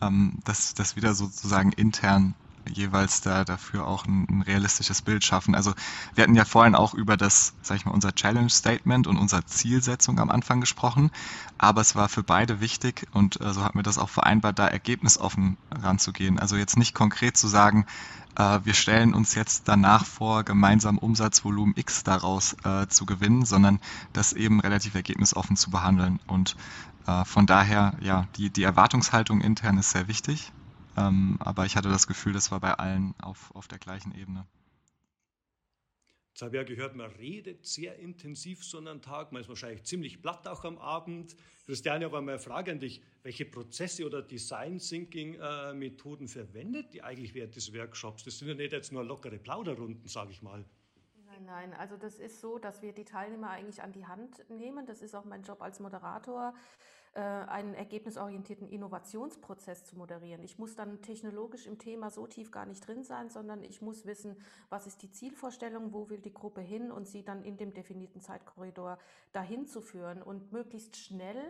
ähm, 0.00 0.38
dass 0.44 0.74
das 0.74 0.94
wieder 0.94 1.14
sozusagen 1.14 1.72
intern 1.72 2.34
jeweils 2.68 3.20
da 3.20 3.44
dafür 3.44 3.86
auch 3.86 4.06
ein, 4.06 4.26
ein, 4.28 4.42
realistisches 4.42 5.02
Bild 5.02 5.24
schaffen. 5.24 5.54
Also 5.54 5.72
wir 6.14 6.24
hatten 6.24 6.34
ja 6.34 6.44
vorhin 6.44 6.74
auch 6.74 6.94
über 6.94 7.16
das, 7.16 7.54
sag 7.62 7.76
ich 7.76 7.84
mal, 7.84 7.92
unser 7.92 8.14
Challenge 8.14 8.50
Statement 8.50 9.06
und 9.06 9.16
unsere 9.16 9.44
Zielsetzung 9.44 10.18
am 10.18 10.30
Anfang 10.30 10.60
gesprochen, 10.60 11.10
aber 11.58 11.80
es 11.80 11.94
war 11.94 12.08
für 12.08 12.22
beide 12.22 12.60
wichtig 12.60 13.06
und 13.12 13.40
äh, 13.40 13.52
so 13.52 13.64
hatten 13.64 13.78
wir 13.78 13.82
das 13.82 13.98
auch 13.98 14.08
vereinbart, 14.08 14.58
da 14.58 14.66
ergebnisoffen 14.66 15.56
ranzugehen. 15.70 16.38
Also 16.38 16.56
jetzt 16.56 16.76
nicht 16.76 16.94
konkret 16.94 17.36
zu 17.36 17.48
sagen, 17.48 17.86
äh, 18.36 18.60
wir 18.64 18.74
stellen 18.74 19.14
uns 19.14 19.34
jetzt 19.34 19.68
danach 19.68 20.04
vor, 20.04 20.44
gemeinsam 20.44 20.98
Umsatzvolumen 20.98 21.74
X 21.76 22.04
daraus 22.04 22.56
äh, 22.64 22.86
zu 22.88 23.06
gewinnen, 23.06 23.44
sondern 23.44 23.80
das 24.12 24.32
eben 24.32 24.60
relativ 24.60 24.94
ergebnisoffen 24.94 25.56
zu 25.56 25.70
behandeln 25.70 26.20
und 26.26 26.56
äh, 27.06 27.24
von 27.24 27.46
daher, 27.46 27.94
ja, 28.00 28.26
die, 28.36 28.50
die 28.50 28.62
Erwartungshaltung 28.62 29.40
intern 29.40 29.78
ist 29.78 29.90
sehr 29.90 30.08
wichtig 30.08 30.52
ähm, 30.96 31.36
aber 31.40 31.66
ich 31.66 31.76
hatte 31.76 31.88
das 31.88 32.06
Gefühl, 32.06 32.32
das 32.32 32.50
war 32.50 32.60
bei 32.60 32.74
allen 32.74 33.14
auf, 33.20 33.54
auf 33.54 33.68
der 33.68 33.78
gleichen 33.78 34.14
Ebene. 34.14 34.46
Jetzt 36.32 36.40
habe 36.40 36.56
ich 36.56 36.62
ja 36.62 36.64
gehört, 36.64 36.96
man 36.96 37.10
redet 37.10 37.66
sehr 37.66 37.98
intensiv 37.98 38.64
so 38.64 38.78
einen 38.78 39.02
Tag, 39.02 39.32
man 39.32 39.42
ist 39.42 39.50
wahrscheinlich 39.50 39.84
ziemlich 39.84 40.22
platt 40.22 40.48
auch 40.48 40.64
am 40.64 40.78
Abend. 40.78 41.36
Christiane, 41.66 42.06
aber 42.06 42.22
mal 42.22 42.32
eine 42.32 42.40
Frage 42.40 42.72
an 42.72 42.80
dich, 42.80 43.02
welche 43.22 43.44
Prozesse 43.44 44.06
oder 44.06 44.22
Design 44.22 44.78
Thinking 44.78 45.34
äh, 45.34 45.74
Methoden 45.74 46.28
verwendet 46.28 46.94
ihr 46.94 47.04
eigentlich 47.04 47.34
während 47.34 47.54
des 47.54 47.74
Workshops? 47.74 48.24
Das 48.24 48.38
sind 48.38 48.48
ja 48.48 48.54
nicht 48.54 48.72
jetzt 48.72 48.92
nur 48.92 49.04
lockere 49.04 49.38
Plauderrunden, 49.38 50.08
sage 50.08 50.32
ich 50.32 50.40
mal. 50.40 50.64
Nein, 51.26 51.44
nein, 51.44 51.72
also 51.74 51.98
das 51.98 52.18
ist 52.18 52.40
so, 52.40 52.58
dass 52.58 52.80
wir 52.80 52.94
die 52.94 53.04
Teilnehmer 53.04 53.50
eigentlich 53.50 53.82
an 53.82 53.92
die 53.92 54.06
Hand 54.06 54.42
nehmen. 54.48 54.86
Das 54.86 55.02
ist 55.02 55.14
auch 55.14 55.26
mein 55.26 55.42
Job 55.42 55.60
als 55.60 55.80
Moderator 55.80 56.54
einen 57.20 57.74
ergebnisorientierten 57.74 58.68
Innovationsprozess 58.68 59.84
zu 59.84 59.96
moderieren. 59.96 60.42
Ich 60.42 60.58
muss 60.58 60.76
dann 60.76 61.02
technologisch 61.02 61.66
im 61.66 61.78
Thema 61.78 62.10
so 62.10 62.26
tief 62.26 62.50
gar 62.50 62.64
nicht 62.64 62.86
drin 62.86 63.04
sein, 63.04 63.28
sondern 63.28 63.62
ich 63.62 63.82
muss 63.82 64.06
wissen, 64.06 64.36
was 64.70 64.86
ist 64.86 65.02
die 65.02 65.10
Zielvorstellung, 65.10 65.92
wo 65.92 66.08
will 66.08 66.20
die 66.20 66.32
Gruppe 66.32 66.62
hin 66.62 66.90
und 66.90 67.06
sie 67.06 67.22
dann 67.22 67.44
in 67.44 67.58
dem 67.58 67.74
definierten 67.74 68.22
Zeitkorridor 68.22 68.98
dahin 69.32 69.66
zu 69.66 69.82
führen 69.82 70.22
und 70.22 70.52
möglichst 70.52 70.96
schnell 70.96 71.42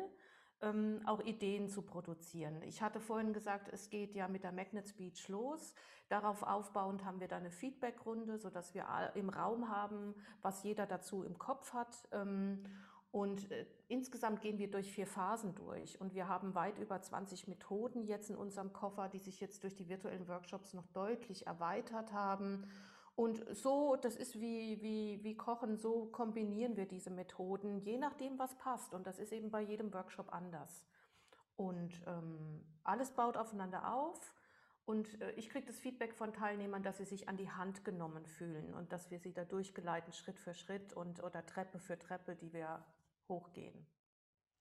ähm, 0.63 1.01
auch 1.07 1.21
Ideen 1.21 1.69
zu 1.69 1.83
produzieren. 1.83 2.63
Ich 2.63 2.83
hatte 2.83 3.01
vorhin 3.01 3.33
gesagt, 3.33 3.69
es 3.73 3.91
geht 3.91 4.15
ja 4.15 4.29
mit 4.29 4.45
der 4.45 4.53
Magnet 4.53 4.89
Speech 4.89 5.29
los. 5.29 5.75
Darauf 6.09 6.43
aufbauend 6.43 7.05
haben 7.05 7.21
wir 7.21 7.29
dann 7.29 7.41
eine 7.41 7.51
Feedbackrunde, 7.51 8.39
sodass 8.39 8.75
wir 8.75 8.87
im 9.15 9.29
Raum 9.29 9.69
haben, 9.69 10.15
was 10.41 10.63
jeder 10.63 10.87
dazu 10.87 11.25
im 11.25 11.39
Kopf 11.39 11.73
hat. 11.73 12.09
Ähm, 12.13 12.65
und 13.13 13.53
äh, 13.53 13.67
insgesamt 13.89 14.41
gehen 14.41 14.59
wir 14.59 14.71
durch 14.71 14.91
vier 14.91 15.07
Phasen 15.07 15.55
durch 15.55 16.01
und 16.01 16.15
wir 16.15 16.29
haben 16.29 16.55
weit 16.55 16.79
über 16.79 17.01
20 17.01 17.47
Methoden 17.47 18.05
jetzt 18.05 18.31
in 18.31 18.37
unserem 18.37 18.73
Koffer, 18.73 19.11
die 19.11 19.19
sich 19.19 19.39
jetzt 19.39 19.63
durch 19.63 19.77
die 19.77 19.89
virtuellen 19.91 20.27
Workshops 20.29 20.73
noch 20.73 20.87
deutlich 20.89 21.47
erweitert 21.47 22.15
haben. 22.15 22.67
Und 23.15 23.45
so, 23.55 23.97
das 23.97 24.17
ist 24.17 24.41
wie, 24.41 24.81
wie, 24.81 25.23
wie 25.23 25.37
Kochen, 25.37 25.77
so 25.77 26.07
kombinieren 26.07 26.79
wir 26.79 26.87
diese 26.87 27.11
Methoden, 27.11 27.81
je 27.81 27.99
nachdem, 27.99 28.39
was 28.39 28.57
passt. 28.57 28.95
Und 28.95 29.07
das 29.07 29.19
ist 29.19 29.33
eben 29.33 29.51
bei 29.51 29.61
jedem 29.61 29.93
Workshop 29.93 30.33
anders. 30.33 30.83
Und 31.57 32.01
ähm, 32.07 32.65
alles 32.83 33.11
baut 33.11 33.37
aufeinander 33.37 33.95
auf. 33.95 34.35
Und 34.87 35.21
äh, 35.21 35.33
ich 35.33 35.51
kriege 35.51 35.67
das 35.67 35.79
Feedback 35.79 36.15
von 36.15 36.33
Teilnehmern, 36.33 36.83
dass 36.83 36.97
sie 36.97 37.05
sich 37.05 37.29
an 37.29 37.37
die 37.37 37.51
Hand 37.51 37.85
genommen 37.85 38.25
fühlen 38.25 38.73
und 38.73 38.91
dass 38.91 39.11
wir 39.11 39.19
sie 39.19 39.35
da 39.35 39.45
durchgeleiten, 39.45 40.15
Schritt 40.15 40.39
für 40.39 40.55
Schritt 40.55 40.95
und 40.95 41.23
oder 41.23 41.45
Treppe 41.45 41.79
für 41.79 41.99
Treppe, 41.99 42.35
die 42.35 42.55
wir 42.55 42.83
hochgehen. 43.33 43.87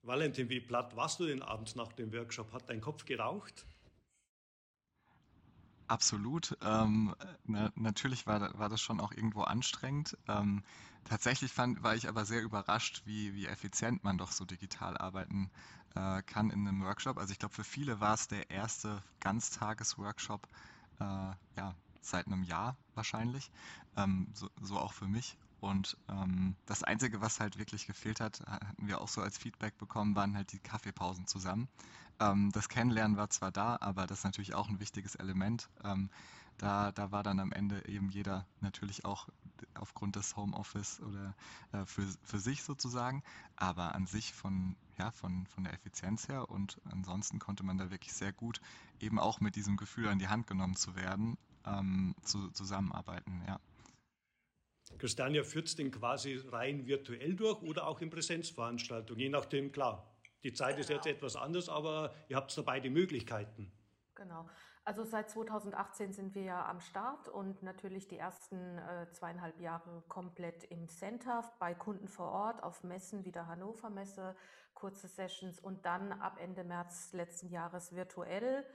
Valentin, 0.04 0.50
wie 0.50 0.62
platt 0.62 0.96
warst 0.96 1.20
du 1.20 1.28
denn 1.28 1.44
abends 1.44 1.76
nach 1.76 1.94
dem 1.94 2.12
Workshop? 2.12 2.52
Hat 2.54 2.70
dein 2.70 2.82
Kopf 2.82 3.06
geraucht? 3.06 3.66
Absolut. 5.88 6.58
Ähm, 6.64 7.14
na, 7.44 7.70
natürlich 7.76 8.26
war, 8.26 8.58
war 8.58 8.70
das 8.70 8.80
schon 8.82 9.02
auch 9.02 9.12
irgendwo 9.12 9.42
anstrengend. 9.42 10.18
Ähm, 10.30 10.64
tatsächlich 11.04 11.52
fand, 11.52 11.84
war 11.84 11.96
ich 11.96 12.08
aber 12.08 12.24
sehr 12.26 12.42
überrascht, 12.42 13.02
wie, 13.06 13.36
wie 13.36 13.46
effizient 13.46 14.02
man 14.04 14.18
doch 14.18 14.32
so 14.32 14.46
digital 14.46 14.98
arbeiten 14.98 15.52
äh, 15.96 16.22
kann 16.24 16.50
in 16.50 16.66
einem 16.66 16.82
Workshop. 16.84 17.18
Also 17.18 17.34
ich 17.34 17.40
glaube, 17.40 17.54
für 17.54 17.66
viele 17.66 18.00
war 18.00 18.14
es 18.14 18.30
der 18.30 18.50
erste 18.50 19.04
Ganztages-Workshop 19.20 20.48
äh, 21.02 21.04
ja, 21.58 21.76
seit 22.02 22.26
einem 22.26 22.44
Jahr 22.44 22.78
wahrscheinlich. 22.96 23.52
Ähm, 23.98 24.30
so, 24.34 24.50
so 24.62 24.80
auch 24.80 24.94
für 24.94 25.08
mich. 25.08 25.38
Und 25.62 25.96
ähm, 26.10 26.56
das 26.66 26.84
Einzige, 26.84 27.22
was 27.22 27.40
halt 27.40 27.58
wirklich 27.60 27.86
gefehlt 27.86 28.20
hat, 28.20 28.42
hatten 28.48 28.88
wir 28.88 29.00
auch 29.00 29.08
so 29.08 29.22
als 29.22 29.38
Feedback 29.38 29.78
bekommen, 29.78 30.16
waren 30.16 30.36
halt 30.36 30.52
die 30.52 30.60
Kaffeepausen 30.60 31.28
zusammen. 31.28 31.70
Ähm, 32.20 32.52
das 32.52 32.68
Kennenlernen 32.68 33.16
war 33.16 33.30
zwar 33.30 33.52
da, 33.52 33.78
aber 33.80 34.08
das 34.08 34.20
ist 34.20 34.24
natürlich 34.26 34.56
auch 34.56 34.70
ein 34.70 34.80
wichtiges 34.80 35.16
Element. 35.16 35.70
Ähm, 35.84 36.10
da, 36.58 36.92
da 36.92 37.12
war 37.12 37.24
dann 37.24 37.40
am 37.40 37.52
Ende 37.52 37.88
eben 37.88 38.10
jeder 38.10 38.46
natürlich 38.60 39.06
auch 39.06 39.30
aufgrund 39.76 40.16
des 40.16 40.36
Homeoffice 40.36 41.00
oder 41.02 41.36
äh, 41.72 41.86
für, 41.86 42.08
für 42.24 42.40
sich 42.40 42.64
sozusagen, 42.64 43.24
aber 43.56 43.96
an 43.96 44.06
sich 44.06 44.34
von, 44.34 44.76
ja, 44.98 45.12
von, 45.12 45.46
von 45.48 45.64
der 45.64 45.74
Effizienz 45.74 46.28
her 46.28 46.50
und 46.50 46.82
ansonsten 46.86 47.40
konnte 47.40 47.64
man 47.64 47.78
da 47.78 47.90
wirklich 47.90 48.14
sehr 48.14 48.34
gut 48.34 48.62
eben 49.00 49.20
auch 49.20 49.40
mit 49.40 49.56
diesem 49.56 49.78
Gefühl 49.78 50.08
an 50.08 50.20
die 50.20 50.28
Hand 50.28 50.48
genommen 50.48 50.76
zu 50.76 50.96
werden, 50.96 51.38
ähm, 51.66 52.16
zu, 52.24 52.50
zusammenarbeiten, 52.52 53.44
ja. 53.48 53.60
Christiania 54.98 55.44
führt 55.44 55.68
es 55.68 55.76
den 55.76 55.92
quasi 55.92 56.42
rein 56.52 56.88
virtuell 56.88 57.36
durch 57.36 57.62
oder 57.62 57.88
auch 57.88 58.02
in 58.02 58.10
Präsenzveranstaltungen, 58.10 59.20
je 59.20 59.30
nachdem, 59.30 59.72
klar, 59.72 60.12
die 60.44 60.54
Zeit 60.54 60.72
genau. 60.72 60.80
ist 60.82 60.90
jetzt 60.90 61.04
genau. 61.04 61.16
etwas 61.16 61.36
anders, 61.36 61.70
aber 61.70 62.14
ihr 62.30 62.36
habt 62.36 62.56
da 62.58 62.62
beide 62.62 62.90
Möglichkeiten. 62.90 63.72
Genau. 64.16 64.48
Also 64.84 65.04
seit 65.04 65.30
2018 65.30 66.12
sind 66.12 66.34
wir 66.34 66.42
ja 66.42 66.66
am 66.68 66.80
Start 66.80 67.30
und 67.30 67.62
natürlich 67.62 68.08
die 68.08 68.18
ersten 68.18 68.80
äh, 68.80 69.08
zweieinhalb 69.12 69.60
Jahre 69.60 70.04
komplett 70.08 70.64
im 70.66 70.88
Center 70.88 71.44
bei 71.60 71.76
Kunden 71.76 72.08
vor 72.08 72.32
Ort 72.32 72.64
auf 72.64 72.84
Messen 72.84 73.24
wie 73.24 73.32
der 73.32 73.46
Hannover 73.46 73.92
Messe, 73.92 74.36
kurze 74.74 75.08
Sessions 75.08 75.60
und 75.60 75.86
dann 75.86 76.12
ab 76.12 76.40
Ende 76.42 76.64
März 76.64 77.14
letzten 77.14 77.50
Jahres 77.50 77.96
virtuell. 77.96 78.66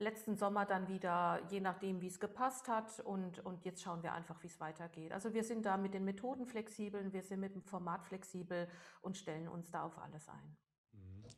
Letzten 0.00 0.36
Sommer 0.36 0.64
dann 0.64 0.86
wieder, 0.86 1.40
je 1.50 1.60
nachdem, 1.60 2.00
wie 2.00 2.06
es 2.06 2.20
gepasst 2.20 2.68
hat. 2.68 3.00
Und, 3.00 3.44
und 3.44 3.64
jetzt 3.64 3.82
schauen 3.82 4.02
wir 4.02 4.12
einfach, 4.12 4.42
wie 4.42 4.46
es 4.46 4.60
weitergeht. 4.60 5.12
Also 5.12 5.34
wir 5.34 5.42
sind 5.42 5.66
da 5.66 5.76
mit 5.76 5.94
den 5.94 6.04
Methoden 6.04 6.46
flexibel, 6.46 7.12
wir 7.12 7.22
sind 7.22 7.40
mit 7.40 7.54
dem 7.54 7.62
Format 7.62 8.04
flexibel 8.04 8.68
und 9.00 9.16
stellen 9.16 9.48
uns 9.48 9.70
da 9.70 9.82
auf 9.82 9.98
alles 9.98 10.28
ein. 10.28 10.56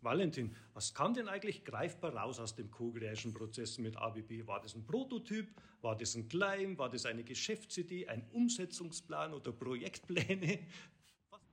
Valentin, 0.03 0.55
was 0.73 0.95
kam 0.95 1.15
denn 1.15 1.29
eigentlich 1.29 1.65
greifbar 1.65 2.15
raus 2.15 2.41
aus 2.41 2.55
dem 2.55 2.71
Co-Creation-Prozess 2.71 3.79
mit 3.79 3.97
ABB? 3.97 4.47
War 4.47 4.61
das 4.61 4.75
ein 4.75 4.87
Prototyp? 4.87 5.49
War 5.83 5.97
das 5.97 6.15
ein 6.15 6.29
Claim? 6.29 6.79
War 6.79 6.89
das 6.89 7.07
eine 7.07 7.25
Geschäftsidee, 7.25 8.09
ein 8.09 8.27
Umsetzungsplan 8.33 9.35
oder 9.35 9.53
Projektpläne? 9.53 10.61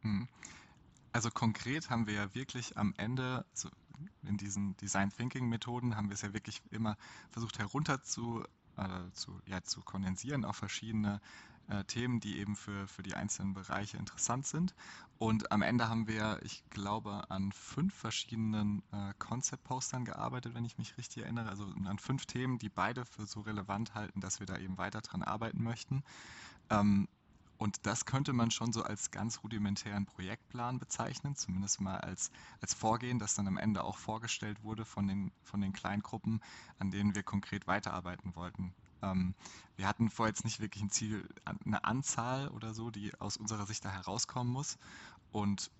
Hm. 0.02 0.28
Also 1.12 1.30
konkret 1.30 1.90
haben 1.90 2.08
wir 2.08 2.14
ja 2.14 2.36
wirklich 2.36 2.78
am 2.78 2.94
Ende, 2.98 3.46
also 3.52 3.70
in 4.24 4.38
diesen 4.38 4.76
Design 4.78 5.10
Thinking 5.10 5.50
Methoden, 5.50 5.96
haben 5.96 6.10
wir 6.10 6.16
es 6.16 6.22
ja 6.22 6.34
wirklich 6.34 6.62
immer 6.72 6.98
versucht 7.32 7.60
herunter 7.60 8.04
zu, 8.04 8.44
äh, 8.78 9.12
zu, 9.14 9.40
ja, 9.46 9.64
zu 9.64 9.82
kondensieren 9.82 10.46
auf 10.46 10.58
verschiedene 10.58 11.22
äh, 11.70 11.84
Themen, 11.84 12.20
die 12.20 12.38
eben 12.40 12.56
für, 12.56 12.88
für 12.88 13.04
die 13.04 13.16
einzelnen 13.16 13.54
Bereiche 13.54 13.98
interessant 13.98 14.46
sind. 14.48 14.74
Und 15.18 15.52
am 15.52 15.62
Ende 15.62 15.90
haben 15.90 16.08
wir, 16.08 16.40
ich 16.44 16.64
glaube, 16.70 17.30
an 17.30 17.52
fünf 17.52 17.94
verschiedenen 17.94 18.84
äh, 18.92 19.14
Concept-Postern 19.20 20.06
gearbeitet, 20.06 20.54
wenn 20.54 20.66
ich 20.66 20.78
mich 20.78 20.98
richtig 20.98 21.24
erinnere. 21.24 21.50
Also 21.50 21.66
an 21.66 22.00
fünf 22.00 22.26
Themen, 22.26 22.58
die 22.60 22.70
beide 22.70 23.06
für 23.06 23.26
so 23.26 23.42
relevant 23.42 23.96
halten, 23.96 24.22
dass 24.22 24.40
wir 24.40 24.48
da 24.48 24.58
eben 24.58 24.78
weiter 24.78 25.02
dran 25.02 25.24
arbeiten 25.24 25.64
möchten. 25.64 26.04
Ähm, 26.70 27.08
und 27.58 27.86
das 27.88 28.06
könnte 28.06 28.34
man 28.34 28.52
schon 28.52 28.72
so 28.72 28.84
als 28.84 29.10
ganz 29.12 29.44
rudimentären 29.44 30.06
Projektplan 30.06 30.78
bezeichnen, 30.78 31.36
zumindest 31.36 31.82
mal 31.82 31.98
als, 31.98 32.32
als 32.62 32.74
Vorgehen, 32.74 33.20
das 33.20 33.34
dann 33.34 33.48
am 33.48 33.58
Ende 33.58 33.84
auch 33.84 33.98
vorgestellt 33.98 34.64
wurde 34.64 34.86
von 34.86 35.08
den, 35.08 35.32
von 35.44 35.62
den 35.62 35.74
Kleingruppen, 35.74 36.42
an 36.78 36.92
denen 36.92 37.16
wir 37.16 37.24
konkret 37.24 37.66
weiterarbeiten 37.66 38.36
wollten. 38.36 38.74
Ähm, 39.02 39.34
wir 39.76 39.88
hatten 39.88 40.10
vorher 40.10 40.32
jetzt 40.32 40.46
nicht 40.46 40.60
wirklich 40.60 40.84
ein 40.84 40.92
Ziel, 40.92 41.28
eine 41.66 41.84
Anzahl 41.84 42.50
oder 42.50 42.74
so, 42.74 42.92
die 42.92 43.14
aus 43.20 43.38
unserer 43.38 43.66
Sicht 43.66 43.84
da 43.84 43.90
herauskommen 43.90 44.52
muss 44.52 44.78
und 45.32 45.72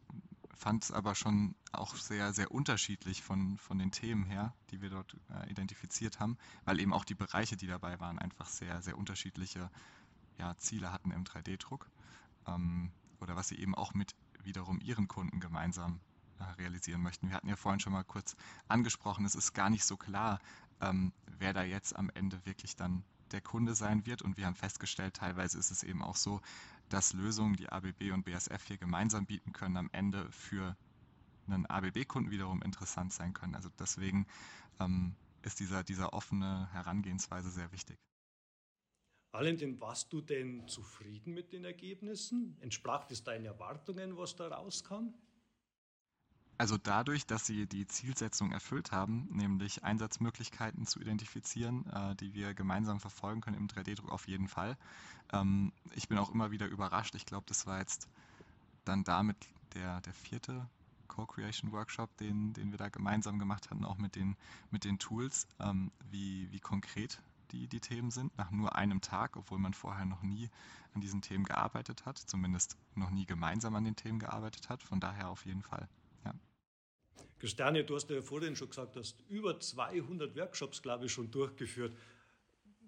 fand 0.56 0.84
es 0.84 0.92
aber 0.92 1.14
schon 1.14 1.54
auch 1.72 1.96
sehr, 1.96 2.34
sehr 2.34 2.52
unterschiedlich 2.52 3.22
von, 3.22 3.58
von 3.58 3.78
den 3.78 3.92
Themen 3.92 4.26
her, 4.26 4.54
die 4.72 4.82
wir 4.82 4.90
dort 4.90 5.16
äh, 5.30 5.52
identifiziert 5.52 6.20
haben, 6.20 6.38
weil 6.66 6.80
eben 6.80 6.94
auch 6.94 7.06
die 7.06 7.14
Bereiche, 7.14 7.56
die 7.56 7.68
dabei 7.68 8.00
waren, 8.00 8.18
einfach 8.18 8.48
sehr, 8.48 8.82
sehr 8.82 8.98
unterschiedliche 8.98 9.70
ja, 10.38 10.56
Ziele 10.58 10.92
hatten 10.92 11.12
im 11.12 11.24
3D-Druck 11.24 11.90
ähm, 12.48 12.92
oder 13.20 13.36
was 13.36 13.48
sie 13.50 13.60
eben 13.60 13.76
auch 13.76 13.94
mit 13.94 14.16
wiederum 14.44 14.80
ihren 14.80 15.08
Kunden 15.08 15.40
gemeinsam 15.40 16.00
äh, 16.40 16.44
realisieren 16.62 17.02
möchten. 17.02 17.30
Wir 17.30 17.36
hatten 17.36 17.50
ja 17.50 17.56
vorhin 17.56 17.80
schon 17.80 17.94
mal 17.94 18.04
kurz 18.04 18.36
angesprochen, 18.68 19.26
es 19.26 19.36
ist 19.36 19.54
gar 19.54 19.70
nicht 19.70 19.84
so 19.84 19.98
klar, 19.98 20.40
ähm, 20.82 21.12
wer 21.40 21.54
da 21.54 21.64
jetzt 21.64 21.96
am 21.96 22.10
Ende 22.14 22.46
wirklich 22.46 22.76
dann 22.76 23.04
der 23.32 23.42
Kunde 23.42 23.76
sein 23.76 24.06
wird. 24.06 24.22
Und 24.22 24.38
wir 24.38 24.46
haben 24.46 24.56
festgestellt, 24.56 25.16
teilweise 25.16 25.58
ist 25.58 25.72
es 25.72 25.84
eben 25.84 26.02
auch 26.02 26.16
so, 26.16 26.42
dass 26.90 27.14
Lösungen, 27.14 27.56
die 27.56 27.70
ABB 27.70 28.12
und 28.14 28.24
BSF 28.24 28.64
hier 28.66 28.78
gemeinsam 28.78 29.26
bieten 29.26 29.52
können, 29.52 29.78
am 29.78 29.90
Ende 29.92 30.32
für 30.32 30.78
einen 31.48 31.66
ABB-Kunden 31.66 32.32
wiederum 32.32 32.62
interessant 32.62 33.14
sein 33.14 33.34
können. 33.34 33.56
Also 33.56 33.70
deswegen 33.80 34.28
ähm, 34.80 35.16
ist 35.42 35.60
dieser, 35.60 35.84
dieser 35.84 36.14
offene 36.14 36.70
Herangehensweise 36.72 37.50
sehr 37.50 37.72
wichtig. 37.72 37.98
Valentin, 39.32 39.80
warst 39.80 40.12
du 40.14 40.22
denn 40.22 40.68
zufrieden 40.68 41.34
mit 41.34 41.52
den 41.52 41.66
Ergebnissen? 41.66 42.58
Entsprach 42.62 43.10
es 43.10 43.24
deinen 43.24 43.46
Erwartungen, 43.46 44.18
was 44.18 44.36
da 44.36 44.48
rauskam? 44.48 45.14
Also 46.58 46.78
dadurch, 46.78 47.28
dass 47.28 47.46
sie 47.46 47.68
die 47.68 47.86
Zielsetzung 47.86 48.52
erfüllt 48.52 48.92
haben, 48.92 49.28
nämlich 49.32 49.84
Einsatzmöglichkeiten 49.84 50.88
zu 50.88 51.00
identifizieren, 51.00 51.86
äh, 51.88 52.16
die 52.16 52.34
wir 52.34 52.56
gemeinsam 52.56 53.00
verfolgen 53.00 53.42
können 53.42 53.58
im 53.58 53.68
3D-Druck 53.68 54.12
auf 54.12 54.28
jeden 54.28 54.48
Fall. 54.48 54.76
Ähm, 55.32 55.72
ich 55.94 56.08
bin 56.08 56.18
auch 56.18 56.34
immer 56.34 56.50
wieder 56.50 56.66
überrascht. 56.66 57.14
Ich 57.14 57.28
glaube, 57.28 57.46
das 57.48 57.68
war 57.68 57.80
jetzt 57.80 58.10
dann 58.86 59.04
damit 59.04 59.38
der, 59.76 60.02
der 60.02 60.14
vierte 60.14 60.68
Co-Creation 61.08 61.72
Workshop, 61.72 62.16
den, 62.18 62.54
den 62.54 62.72
wir 62.72 62.80
da 62.80 62.90
gemeinsam 62.90 63.38
gemacht 63.38 63.70
hatten, 63.70 63.86
auch 63.86 63.98
mit 63.98 64.16
den, 64.16 64.36
mit 64.72 64.84
den 64.84 64.98
Tools, 64.98 65.48
ähm, 65.60 65.92
wie, 66.10 66.52
wie 66.52 66.60
konkret 66.60 67.22
die, 67.52 67.68
die 67.68 67.80
Themen 67.80 68.12
sind, 68.12 68.38
nach 68.38 68.52
nur 68.52 68.76
einem 68.76 69.02
Tag, 69.02 69.38
obwohl 69.38 69.60
man 69.60 69.74
vorher 69.74 70.06
noch 70.06 70.24
nie 70.24 70.50
an 70.94 71.02
diesen 71.02 71.22
Themen 71.22 71.44
gearbeitet 71.44 72.06
hat, 72.06 72.18
zumindest 72.18 72.78
noch 72.96 73.12
nie 73.12 73.26
gemeinsam 73.26 73.76
an 73.76 73.84
den 73.84 73.96
Themen 73.96 74.20
gearbeitet 74.20 74.70
hat. 74.70 74.84
Von 74.84 75.00
daher 75.00 75.30
auf 75.30 75.46
jeden 75.46 75.62
Fall. 75.62 75.88
Christiane, 77.40 77.84
du 77.84 77.96
hast 77.96 78.10
ja 78.10 78.22
vorhin 78.22 78.56
schon 78.56 78.70
gesagt, 78.70 78.96
du 78.96 79.00
hast 79.00 79.24
über 79.30 79.60
200 79.60 80.36
Workshops, 80.36 80.82
glaube 80.82 81.06
ich, 81.06 81.12
schon 81.12 81.30
durchgeführt. 81.30 81.96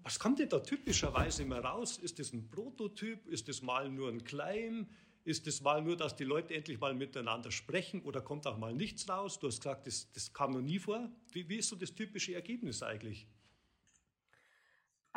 Was 0.02 0.18
kommt 0.18 0.40
denn 0.40 0.50
da 0.50 0.60
typischerweise 0.60 1.44
immer 1.44 1.60
raus? 1.60 1.98
Ist 1.98 2.20
das 2.20 2.34
ein 2.34 2.50
Prototyp? 2.50 3.28
Ist 3.28 3.48
das 3.48 3.62
mal 3.62 3.90
nur 3.90 4.10
ein 4.10 4.24
Claim? 4.24 4.88
Ist 5.24 5.46
das 5.46 5.62
mal 5.62 5.84
nur, 5.84 5.98
dass 5.98 6.16
die 6.16 6.24
Leute 6.24 6.56
endlich 6.56 6.80
mal 6.80 6.96
miteinander 6.96 7.52
sprechen 7.52 8.02
oder 8.02 8.22
kommt 8.22 8.48
auch 8.48 8.58
mal 8.58 8.74
nichts 8.74 9.08
raus? 9.08 9.38
Du 9.38 9.48
hast 9.48 9.60
gesagt, 9.60 9.86
das, 9.86 10.12
das 10.14 10.34
kam 10.34 10.52
noch 10.52 10.62
nie 10.62 10.80
vor. 10.80 11.12
Wie, 11.32 11.48
wie, 11.48 11.58
ist 11.58 11.70
so 11.70 11.76
das 11.76 11.94
typische 11.94 12.34
Ergebnis 12.34 12.82
eigentlich? 12.82 13.28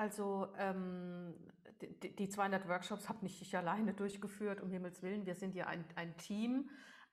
Also 0.03 0.49
ähm, 0.59 1.33
die, 1.81 2.17
die 2.17 2.29
200 2.29 2.67
Workshops 2.67 3.09
habe 3.09 3.21
nicht 3.23 3.41
ich 3.41 3.57
alleine 3.57 3.95
durchgeführt, 3.95 4.61
um 4.61 4.69
Himmels 4.69 5.01
Willen. 5.01 5.27
Wir 5.27 5.37
sind 5.37 5.55
ja 5.55 5.69
ein, 5.69 5.85
ein 5.95 6.17
Team 6.17 6.69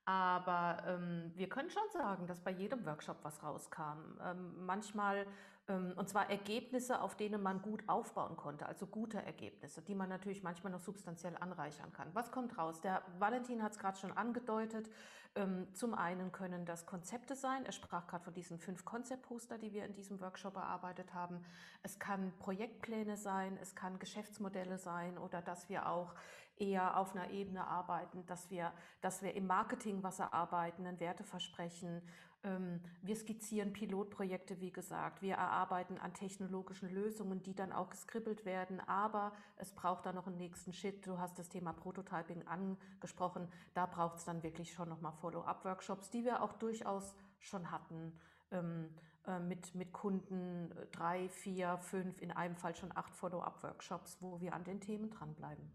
Aber 0.05 0.81
ähm, 0.87 1.31
wir 1.35 1.47
können 1.49 1.69
schon 1.69 1.87
sagen, 1.93 2.25
dass 2.25 2.39
bei 2.39 2.49
jedem 2.49 2.83
Workshop 2.83 3.17
was 3.21 3.43
rauskam. 3.43 4.17
Ähm, 4.25 4.65
manchmal 4.65 5.27
und 5.69 6.09
zwar 6.09 6.29
Ergebnisse, 6.29 7.01
auf 7.01 7.15
denen 7.15 7.43
man 7.43 7.61
gut 7.61 7.87
aufbauen 7.87 8.35
konnte, 8.35 8.65
also 8.65 8.87
gute 8.87 9.21
Ergebnisse, 9.21 9.81
die 9.81 9.93
man 9.93 10.09
natürlich 10.09 10.41
manchmal 10.41 10.71
noch 10.71 10.79
substanziell 10.79 11.35
anreichern 11.39 11.93
kann. 11.93 12.09
Was 12.13 12.31
kommt 12.31 12.57
raus? 12.57 12.81
Der 12.81 13.03
Valentin 13.19 13.61
hat 13.61 13.73
es 13.73 13.79
gerade 13.79 13.97
schon 13.97 14.11
angedeutet. 14.11 14.89
Ähm, 15.35 15.67
zum 15.73 15.93
einen 15.93 16.31
können 16.31 16.65
das 16.65 16.87
Konzepte 16.87 17.35
sein. 17.35 17.65
Er 17.65 17.71
sprach 17.71 18.07
gerade 18.07 18.23
von 18.23 18.33
diesen 18.33 18.57
fünf 18.57 18.83
Konzeptposter, 18.83 19.59
die 19.59 19.71
wir 19.71 19.85
in 19.85 19.93
diesem 19.93 20.19
Workshop 20.21 20.55
erarbeitet 20.55 21.13
haben. 21.13 21.45
Es 21.83 21.99
kann 21.99 22.33
Projektpläne 22.39 23.15
sein, 23.15 23.57
es 23.61 23.75
kann 23.75 23.99
Geschäftsmodelle 23.99 24.79
sein 24.79 25.19
oder 25.19 25.43
dass 25.43 25.69
wir 25.69 25.87
auch 25.87 26.15
eher 26.57 26.97
auf 26.97 27.15
einer 27.15 27.29
Ebene 27.29 27.65
arbeiten, 27.65 28.25
dass 28.25 28.49
wir, 28.49 28.73
dass 29.01 29.21
wir 29.21 29.35
im 29.35 29.47
Marketing 29.47 30.01
was 30.01 30.19
erarbeiten, 30.19 30.85
ein 30.85 30.99
Werteversprechen 30.99 32.01
ähm, 32.01 32.07
wir 32.41 33.15
skizzieren 33.17 33.73
Pilotprojekte, 33.73 34.61
wie 34.61 34.71
gesagt. 34.71 35.21
Wir 35.21 35.33
erarbeiten 35.33 35.97
an 35.97 36.13
technologischen 36.13 36.89
Lösungen, 36.89 37.43
die 37.43 37.53
dann 37.53 37.73
auch 37.73 37.89
geskribbelt 37.89 38.45
werden. 38.45 38.79
Aber 38.79 39.33
es 39.57 39.73
braucht 39.73 40.05
da 40.05 40.13
noch 40.13 40.25
einen 40.25 40.37
nächsten 40.37 40.71
Schritt. 40.71 41.05
Du 41.05 41.17
hast 41.17 41.37
das 41.37 41.49
Thema 41.49 41.73
Prototyping 41.73 42.47
angesprochen. 42.47 43.49
Da 43.73 43.85
braucht 43.87 44.19
es 44.19 44.25
dann 44.25 44.41
wirklich 44.41 44.71
schon 44.71 44.87
nochmal 44.87 45.11
Follow-up-Workshops, 45.11 46.11
die 46.11 46.23
wir 46.23 46.41
auch 46.41 46.53
durchaus 46.53 47.13
schon 47.39 47.71
hatten. 47.71 48.13
Ähm, 48.51 48.89
äh, 49.29 49.39
mit, 49.39 49.75
mit 49.75 49.91
Kunden 49.91 50.71
äh, 50.71 50.87
drei, 50.91 51.29
vier, 51.29 51.77
fünf, 51.79 52.21
in 52.21 52.31
einem 52.31 52.55
Fall 52.55 52.75
schon 52.75 52.95
acht 52.95 53.13
Follow-up-Workshops, 53.15 54.17
wo 54.21 54.39
wir 54.41 54.53
an 54.53 54.63
den 54.63 54.79
Themen 54.79 55.09
dranbleiben. 55.09 55.69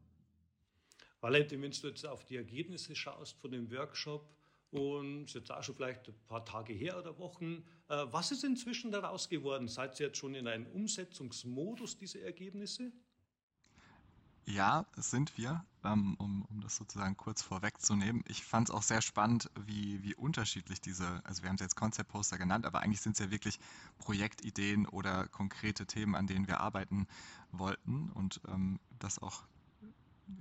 Valentin, 1.20 1.62
wenn 1.62 1.70
du 1.70 1.88
jetzt 1.88 2.06
auf 2.06 2.24
die 2.24 2.36
Ergebnisse 2.36 2.94
schaust 2.94 3.38
von 3.40 3.52
dem 3.52 3.70
Workshop, 3.70 4.28
und 4.74 5.26
ist 5.26 5.34
jetzt 5.34 5.52
auch 5.52 5.62
schon 5.62 5.76
vielleicht 5.76 6.08
ein 6.08 6.14
paar 6.26 6.44
Tage 6.44 6.72
her 6.72 6.98
oder 6.98 7.16
Wochen. 7.18 7.64
Äh, 7.88 8.06
was 8.10 8.32
ist 8.32 8.42
inzwischen 8.42 8.90
daraus 8.90 9.28
geworden? 9.28 9.68
Seid 9.68 9.98
ihr 10.00 10.06
jetzt 10.06 10.18
schon 10.18 10.34
in 10.34 10.48
einem 10.48 10.66
Umsetzungsmodus, 10.66 11.96
diese 11.96 12.20
Ergebnisse? 12.20 12.92
Ja, 14.46 14.84
sind 14.96 15.38
wir, 15.38 15.64
ähm, 15.84 16.16
um, 16.18 16.42
um 16.42 16.60
das 16.60 16.76
sozusagen 16.76 17.16
kurz 17.16 17.40
vorwegzunehmen. 17.40 18.22
Ich 18.28 18.44
fand 18.44 18.68
es 18.68 18.74
auch 18.74 18.82
sehr 18.82 19.00
spannend, 19.00 19.48
wie, 19.64 20.02
wie 20.02 20.14
unterschiedlich 20.14 20.80
diese, 20.80 21.22
also 21.24 21.42
wir 21.42 21.48
haben 21.48 21.54
es 21.54 21.62
jetzt 21.62 21.76
Konzeptposter 21.76 22.36
genannt, 22.36 22.66
aber 22.66 22.80
eigentlich 22.80 23.00
sind 23.00 23.12
es 23.12 23.20
ja 23.20 23.30
wirklich 23.30 23.58
Projektideen 23.98 24.86
oder 24.86 25.28
konkrete 25.28 25.86
Themen, 25.86 26.14
an 26.14 26.26
denen 26.26 26.46
wir 26.46 26.60
arbeiten 26.60 27.06
wollten 27.52 28.10
und 28.10 28.40
ähm, 28.48 28.80
das 28.98 29.18
auch 29.18 29.44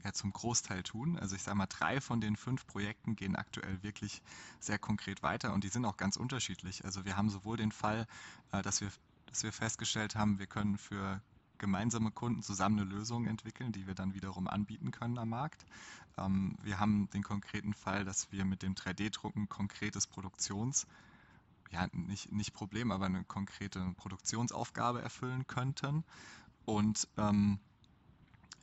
ja, 0.04 0.14
zum 0.14 0.32
Großteil 0.32 0.84
tun. 0.84 1.18
Also 1.18 1.36
ich 1.36 1.44
sage 1.44 1.58
mal, 1.58 1.68
drei 1.68 2.02
von 2.02 2.22
den 2.22 2.36
fünf 2.36 2.66
Projekten 2.68 3.16
gehen 3.16 3.36
aktuell 3.36 3.82
wirklich 3.84 4.22
sehr 4.60 4.80
konkret 4.80 5.24
weiter 5.24 5.54
und 5.54 5.64
die 5.64 5.70
sind 5.70 5.86
auch 5.86 5.98
ganz 5.98 6.18
unterschiedlich. 6.18 6.86
Also 6.86 7.06
wir 7.06 7.18
haben 7.18 7.30
sowohl 7.30 7.58
den 7.58 7.72
Fall, 7.72 8.08
äh, 8.52 8.62
dass 8.62 8.82
wir, 8.82 8.90
dass 9.28 9.44
wir 9.44 9.52
festgestellt 9.52 10.16
haben, 10.16 10.40
wir 10.40 10.48
können 10.48 10.78
für 10.78 11.22
gemeinsame 11.58 12.12
Kunden 12.12 12.42
zusammen 12.42 12.80
eine 12.80 12.90
Lösung 12.90 13.26
entwickeln, 13.26 13.72
die 13.72 13.88
wir 13.88 13.96
dann 13.96 14.14
wiederum 14.14 14.48
anbieten 14.48 14.92
können 14.92 15.18
am 15.18 15.30
Markt. 15.30 15.66
Ähm, 16.18 16.58
wir 16.62 16.80
haben 16.80 17.10
den 17.12 17.24
konkreten 17.24 17.74
Fall, 17.74 18.04
dass 18.06 18.32
wir 18.32 18.46
mit 18.46 18.62
dem 18.62 18.76
3D-Drucken 18.76 19.50
konkretes 19.50 20.08
Produktions- 20.08 20.88
ja, 21.74 21.88
nicht, 21.92 22.32
nicht 22.32 22.54
Problem, 22.54 22.92
aber 22.92 23.08
eine 23.08 23.24
konkrete 23.24 23.84
Produktionsaufgabe 23.98 25.02
erfüllen 25.02 25.48
könnten. 25.48 26.04
Und 26.66 27.08
ähm, 27.18 27.60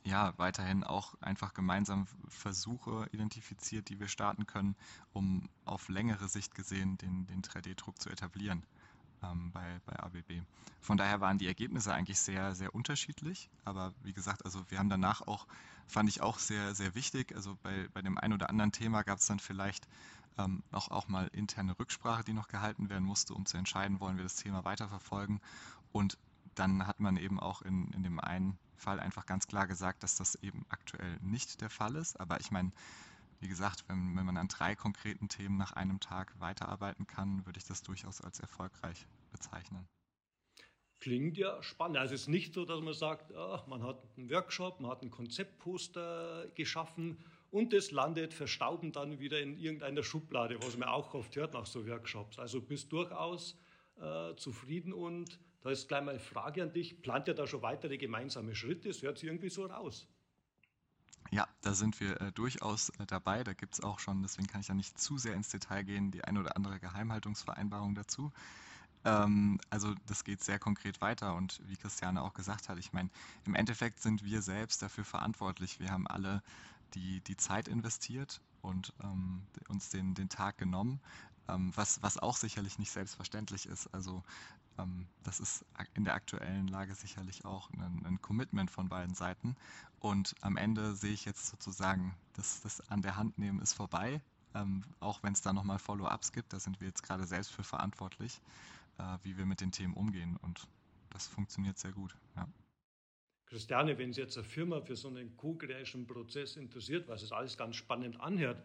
ja, 0.03 0.33
weiterhin 0.37 0.83
auch 0.83 1.13
einfach 1.21 1.53
gemeinsam 1.53 2.07
Versuche 2.27 3.07
identifiziert, 3.11 3.89
die 3.89 3.99
wir 3.99 4.07
starten 4.07 4.47
können, 4.47 4.75
um 5.13 5.49
auf 5.65 5.89
längere 5.89 6.27
Sicht 6.27 6.55
gesehen 6.55 6.97
den, 6.97 7.27
den 7.27 7.41
3D-Druck 7.41 8.01
zu 8.01 8.09
etablieren 8.09 8.65
ähm, 9.23 9.51
bei, 9.51 9.79
bei 9.85 9.99
ABB. 9.99 10.41
Von 10.79 10.97
daher 10.97 11.21
waren 11.21 11.37
die 11.37 11.47
Ergebnisse 11.47 11.93
eigentlich 11.93 12.19
sehr, 12.19 12.55
sehr 12.55 12.73
unterschiedlich. 12.73 13.49
Aber 13.63 13.93
wie 14.03 14.13
gesagt, 14.13 14.43
also 14.45 14.63
wir 14.69 14.79
haben 14.79 14.89
danach 14.89 15.21
auch, 15.21 15.45
fand 15.87 16.09
ich 16.09 16.21
auch 16.21 16.39
sehr, 16.39 16.73
sehr 16.73 16.95
wichtig. 16.95 17.35
Also 17.35 17.57
bei, 17.61 17.87
bei 17.93 18.01
dem 18.01 18.17
einen 18.17 18.33
oder 18.33 18.49
anderen 18.49 18.71
Thema 18.71 19.03
gab 19.03 19.19
es 19.19 19.27
dann 19.27 19.39
vielleicht 19.39 19.87
ähm, 20.37 20.63
auch, 20.71 20.89
auch 20.89 21.07
mal 21.07 21.27
interne 21.33 21.77
Rücksprache, 21.77 22.23
die 22.23 22.33
noch 22.33 22.47
gehalten 22.47 22.89
werden 22.89 23.03
musste, 23.03 23.33
um 23.33 23.45
zu 23.45 23.57
entscheiden, 23.57 23.99
wollen 23.99 24.17
wir 24.17 24.23
das 24.23 24.35
Thema 24.35 24.65
weiterverfolgen. 24.65 25.39
Und 25.91 26.17
dann 26.55 26.87
hat 26.87 26.99
man 26.99 27.17
eben 27.17 27.39
auch 27.39 27.61
in, 27.61 27.91
in 27.91 28.03
dem 28.03 28.19
einen 28.19 28.57
Fall 28.81 28.99
einfach 28.99 29.25
ganz 29.25 29.47
klar 29.47 29.67
gesagt, 29.67 30.03
dass 30.03 30.15
das 30.15 30.35
eben 30.35 30.65
aktuell 30.69 31.17
nicht 31.21 31.61
der 31.61 31.69
Fall 31.69 31.95
ist. 31.95 32.19
Aber 32.19 32.39
ich 32.39 32.51
meine, 32.51 32.71
wie 33.39 33.47
gesagt, 33.47 33.85
wenn, 33.87 34.15
wenn 34.17 34.25
man 34.25 34.37
an 34.37 34.47
drei 34.47 34.75
konkreten 34.75 35.29
Themen 35.29 35.57
nach 35.57 35.73
einem 35.73 35.99
Tag 35.99 36.39
weiterarbeiten 36.39 37.07
kann, 37.07 37.45
würde 37.45 37.59
ich 37.59 37.65
das 37.65 37.81
durchaus 37.83 38.21
als 38.21 38.39
erfolgreich 38.39 39.05
bezeichnen. 39.31 39.87
Klingt 40.99 41.37
ja 41.37 41.61
spannend. 41.63 41.97
Also 41.97 42.13
es 42.13 42.21
ist 42.21 42.27
nicht 42.27 42.53
so, 42.53 42.63
dass 42.65 42.79
man 42.81 42.93
sagt, 42.93 43.31
oh, 43.31 43.59
man 43.67 43.81
hat 43.81 44.03
einen 44.17 44.29
Workshop, 44.29 44.79
man 44.79 44.91
hat 44.91 45.01
ein 45.01 45.09
Konzeptposter 45.09 46.47
geschaffen 46.53 47.17
und 47.49 47.73
es 47.73 47.89
landet 47.89 48.33
verstauben 48.33 48.91
dann 48.91 49.19
wieder 49.19 49.41
in 49.41 49.57
irgendeiner 49.57 50.03
Schublade, 50.03 50.61
was 50.61 50.77
man 50.77 50.89
auch 50.89 51.13
oft 51.15 51.35
hört 51.35 51.53
nach 51.53 51.65
so 51.65 51.87
Workshops. 51.87 52.37
Also 52.37 52.61
bist 52.61 52.91
durchaus 52.91 53.57
äh, 53.99 54.35
zufrieden 54.35 54.93
und 54.93 55.39
da 55.61 55.69
ist 55.69 55.87
gleich 55.87 56.03
mal 56.03 56.11
eine 56.11 56.19
Frage 56.19 56.63
an 56.63 56.73
dich. 56.73 57.01
Plant 57.01 57.27
ihr 57.27 57.33
da 57.33 57.47
schon 57.47 57.61
weitere 57.61 57.97
gemeinsame 57.97 58.55
Schritte? 58.55 58.89
Es 58.89 59.01
hört 59.01 59.17
sich 59.17 59.27
irgendwie 59.27 59.49
so 59.49 59.65
raus. 59.65 60.07
Ja, 61.31 61.47
da 61.61 61.73
sind 61.73 61.99
wir 61.99 62.19
äh, 62.19 62.31
durchaus 62.31 62.89
äh, 62.89 63.05
dabei. 63.05 63.43
Da 63.43 63.53
gibt 63.53 63.75
es 63.75 63.81
auch 63.81 63.99
schon, 63.99 64.21
deswegen 64.21 64.47
kann 64.47 64.61
ich 64.61 64.67
ja 64.67 64.73
nicht 64.73 64.99
zu 64.99 65.17
sehr 65.17 65.33
ins 65.33 65.49
Detail 65.49 65.83
gehen, 65.83 66.11
die 66.11 66.23
eine 66.23 66.39
oder 66.39 66.57
andere 66.57 66.79
Geheimhaltungsvereinbarung 66.79 67.95
dazu. 67.95 68.31
Ähm, 69.05 69.59
also 69.69 69.95
das 70.07 70.23
geht 70.23 70.43
sehr 70.43 70.59
konkret 70.59 70.99
weiter 70.99 71.35
und 71.35 71.61
wie 71.65 71.77
Christiane 71.77 72.21
auch 72.21 72.33
gesagt 72.33 72.69
hat, 72.69 72.77
ich 72.79 72.91
meine, 72.91 73.09
im 73.45 73.55
Endeffekt 73.55 74.01
sind 74.01 74.25
wir 74.25 74.41
selbst 74.41 74.81
dafür 74.81 75.05
verantwortlich. 75.05 75.79
Wir 75.79 75.91
haben 75.91 76.07
alle 76.07 76.43
die, 76.95 77.21
die 77.21 77.37
Zeit 77.37 77.67
investiert 77.67 78.41
und 78.61 78.93
ähm, 79.03 79.43
uns 79.69 79.89
den, 79.89 80.13
den 80.13 80.27
Tag 80.29 80.57
genommen, 80.57 80.99
ähm, 81.47 81.71
was, 81.75 82.03
was 82.03 82.17
auch 82.17 82.35
sicherlich 82.35 82.77
nicht 82.77 82.91
selbstverständlich 82.91 83.65
ist. 83.65 83.87
Also 83.87 84.23
das 85.23 85.39
ist 85.39 85.65
in 85.93 86.05
der 86.05 86.15
aktuellen 86.15 86.67
Lage 86.67 86.95
sicherlich 86.95 87.45
auch 87.45 87.69
ein, 87.71 88.03
ein, 88.05 88.21
Commitment 88.21 88.71
von 88.71 88.89
beiden 88.89 89.13
Seiten. 89.13 89.55
Und 89.99 90.35
am 90.41 90.57
Ende 90.57 90.95
sehe 90.95 91.13
ich 91.13 91.25
jetzt 91.25 91.47
sozusagen, 91.47 92.15
dass 92.33 92.61
das 92.61 92.89
an 92.89 93.01
der 93.01 93.15
Hand 93.15 93.37
nehmen 93.37 93.61
ist 93.61 93.73
vorbei. 93.73 94.21
Ähm, 94.53 94.83
auch 94.99 95.23
wenn 95.23 95.33
es 95.33 95.41
da 95.41 95.53
nochmal 95.53 95.79
Follow-ups 95.79 96.31
gibt, 96.31 96.51
da 96.53 96.59
sind 96.59 96.79
wir 96.81 96.87
jetzt 96.87 97.03
gerade 97.03 97.25
selbst 97.25 97.51
für 97.51 97.63
verantwortlich, 97.63 98.41
äh, 98.97 99.17
wie 99.23 99.37
wir 99.37 99.45
mit 99.45 99.61
den 99.61 99.71
Themen 99.71 99.93
umgehen. 99.93 100.37
Und 100.41 100.67
das 101.11 101.27
funktioniert 101.27 101.77
sehr 101.77 101.91
gut. 101.91 102.15
Ja. 102.35 102.47
Christiane, 103.45 103.97
wenn 103.97 104.13
Sie 104.13 104.21
jetzt 104.21 104.37
eine 104.37 104.47
Firma 104.47 104.81
für 104.81 104.95
so 104.95 105.09
einen 105.09 105.35
co-creation 105.35 106.07
Prozess 106.07 106.55
interessiert, 106.55 107.07
was 107.07 107.21
es 107.21 107.31
alles 107.31 107.57
ganz 107.57 107.75
spannend 107.75 108.19
anhört, 108.19 108.63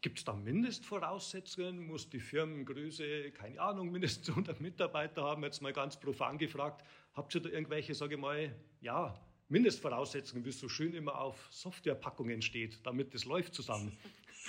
Gibt 0.00 0.18
es 0.18 0.24
da 0.24 0.32
Mindestvoraussetzungen? 0.32 1.84
Muss 1.84 2.08
die 2.08 2.20
Firmengröße, 2.20 3.32
keine 3.32 3.60
Ahnung, 3.60 3.90
mindestens 3.90 4.28
100 4.28 4.60
Mitarbeiter 4.60 5.24
haben? 5.24 5.42
Jetzt 5.42 5.60
mal 5.60 5.72
ganz 5.72 5.98
profan 5.98 6.38
gefragt. 6.38 6.84
Habt 7.14 7.34
ihr 7.34 7.40
da 7.40 7.48
irgendwelche, 7.48 7.94
sage 7.94 8.14
ich 8.14 8.20
mal, 8.20 8.54
ja, 8.80 9.14
Mindestvoraussetzungen, 9.48 10.44
wie 10.44 10.50
es 10.50 10.60
so 10.60 10.68
schön 10.68 10.94
immer 10.94 11.20
auf 11.20 11.48
Softwarepackungen 11.50 12.42
steht, 12.42 12.86
damit 12.86 13.12
es 13.14 13.24
läuft 13.24 13.54
zusammen? 13.54 13.96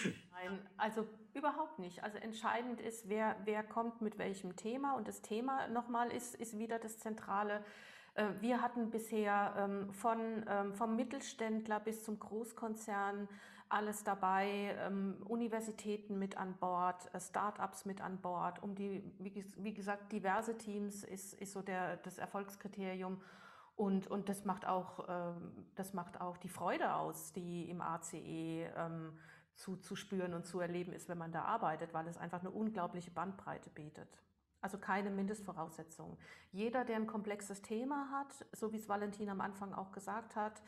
Nein, 0.31 0.59
also 0.77 1.07
überhaupt 1.33 1.79
nicht. 1.79 2.03
Also 2.03 2.19
entscheidend 2.19 2.79
ist, 2.79 3.09
wer, 3.09 3.35
wer 3.45 3.63
kommt 3.63 4.01
mit 4.01 4.19
welchem 4.19 4.55
Thema. 4.55 4.95
Und 4.97 5.07
das 5.07 5.23
Thema 5.23 5.67
nochmal 5.69 6.11
ist, 6.11 6.35
ist 6.35 6.59
wieder 6.59 6.77
das 6.77 6.99
Zentrale. 6.99 7.65
Äh, 8.13 8.27
wir 8.41 8.61
hatten 8.61 8.91
bisher 8.91 9.55
ähm, 9.57 9.91
von, 9.93 10.45
ähm, 10.47 10.73
vom 10.75 10.95
Mittelständler 10.95 11.79
bis 11.79 12.03
zum 12.03 12.19
Großkonzern 12.19 13.27
alles 13.69 14.03
dabei, 14.03 14.75
ähm, 14.79 15.17
Universitäten 15.27 16.17
mit 16.17 16.37
an 16.37 16.55
Bord, 16.57 17.13
äh, 17.13 17.19
Startups 17.19 17.85
mit 17.85 18.01
an 18.01 18.19
Bord, 18.19 18.61
um 18.63 18.75
die, 18.75 19.03
wie, 19.19 19.45
wie 19.57 19.73
gesagt, 19.73 20.11
diverse 20.11 20.57
Teams 20.57 21.03
ist, 21.03 21.33
ist 21.35 21.53
so 21.53 21.61
der, 21.61 21.97
das 21.97 22.17
Erfolgskriterium. 22.17 23.21
Und, 23.75 24.07
und 24.07 24.27
das, 24.27 24.43
macht 24.43 24.65
auch, 24.67 25.05
ähm, 25.07 25.67
das 25.75 25.93
macht 25.93 26.19
auch 26.19 26.37
die 26.37 26.49
Freude 26.49 26.95
aus, 26.95 27.31
die 27.31 27.69
im 27.69 27.79
ACE 27.79 28.17
ähm, 28.75 29.17
zu, 29.55 29.77
zu 29.77 29.95
spüren 29.95 30.33
und 30.33 30.45
zu 30.45 30.59
erleben 30.59 30.91
ist, 30.91 31.07
wenn 31.07 31.17
man 31.17 31.31
da 31.31 31.43
arbeitet, 31.43 31.93
weil 31.93 32.07
es 32.07 32.17
einfach 32.17 32.41
eine 32.41 32.51
unglaubliche 32.51 33.11
Bandbreite 33.11 33.69
bietet. 33.69 34.21
Also 34.61 34.77
keine 34.77 35.11
Mindestvoraussetzungen. 35.11 36.17
Jeder, 36.51 36.83
der 36.83 36.97
ein 36.97 37.07
komplexes 37.07 37.61
Thema 37.61 38.09
hat, 38.11 38.45
so 38.51 38.73
wie 38.73 38.77
es 38.77 38.89
Valentin 38.89 39.29
am 39.29 39.39
Anfang 39.39 39.73
auch 39.73 39.91
gesagt 39.91 40.35
hat, 40.35 40.61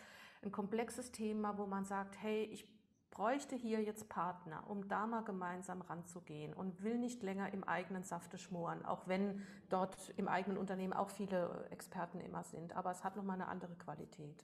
ein 0.44 0.52
komplexes 0.52 1.12
Thema, 1.12 1.58
wo 1.58 1.66
man 1.66 1.84
sagt, 1.84 2.22
hey, 2.22 2.44
ich 2.46 2.66
bräuchte 3.12 3.56
hier 3.56 3.84
jetzt 3.84 4.10
Partner, 4.10 4.68
um 4.70 4.88
da 4.88 5.06
mal 5.06 5.24
gemeinsam 5.24 5.82
ranzugehen 5.82 6.54
und 6.54 6.82
will 6.82 6.98
nicht 6.98 7.22
länger 7.22 7.54
im 7.54 7.64
eigenen 7.64 8.04
Safte 8.04 8.38
schmoren, 8.38 8.84
auch 8.86 9.08
wenn 9.08 9.46
dort 9.70 9.96
im 10.18 10.28
eigenen 10.28 10.58
Unternehmen 10.58 10.94
auch 10.94 11.10
viele 11.12 11.68
Experten 11.70 12.20
immer 12.22 12.44
sind. 12.44 12.74
Aber 12.74 12.92
es 12.92 13.04
hat 13.04 13.16
nochmal 13.16 13.36
eine 13.36 13.48
andere 13.48 13.76
Qualität. 13.76 14.44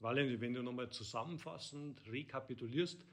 Valentin, 0.00 0.40
wenn 0.40 0.54
du 0.54 0.62
nochmal 0.62 0.90
zusammenfassend 0.90 2.00
rekapitulierst, 2.06 3.04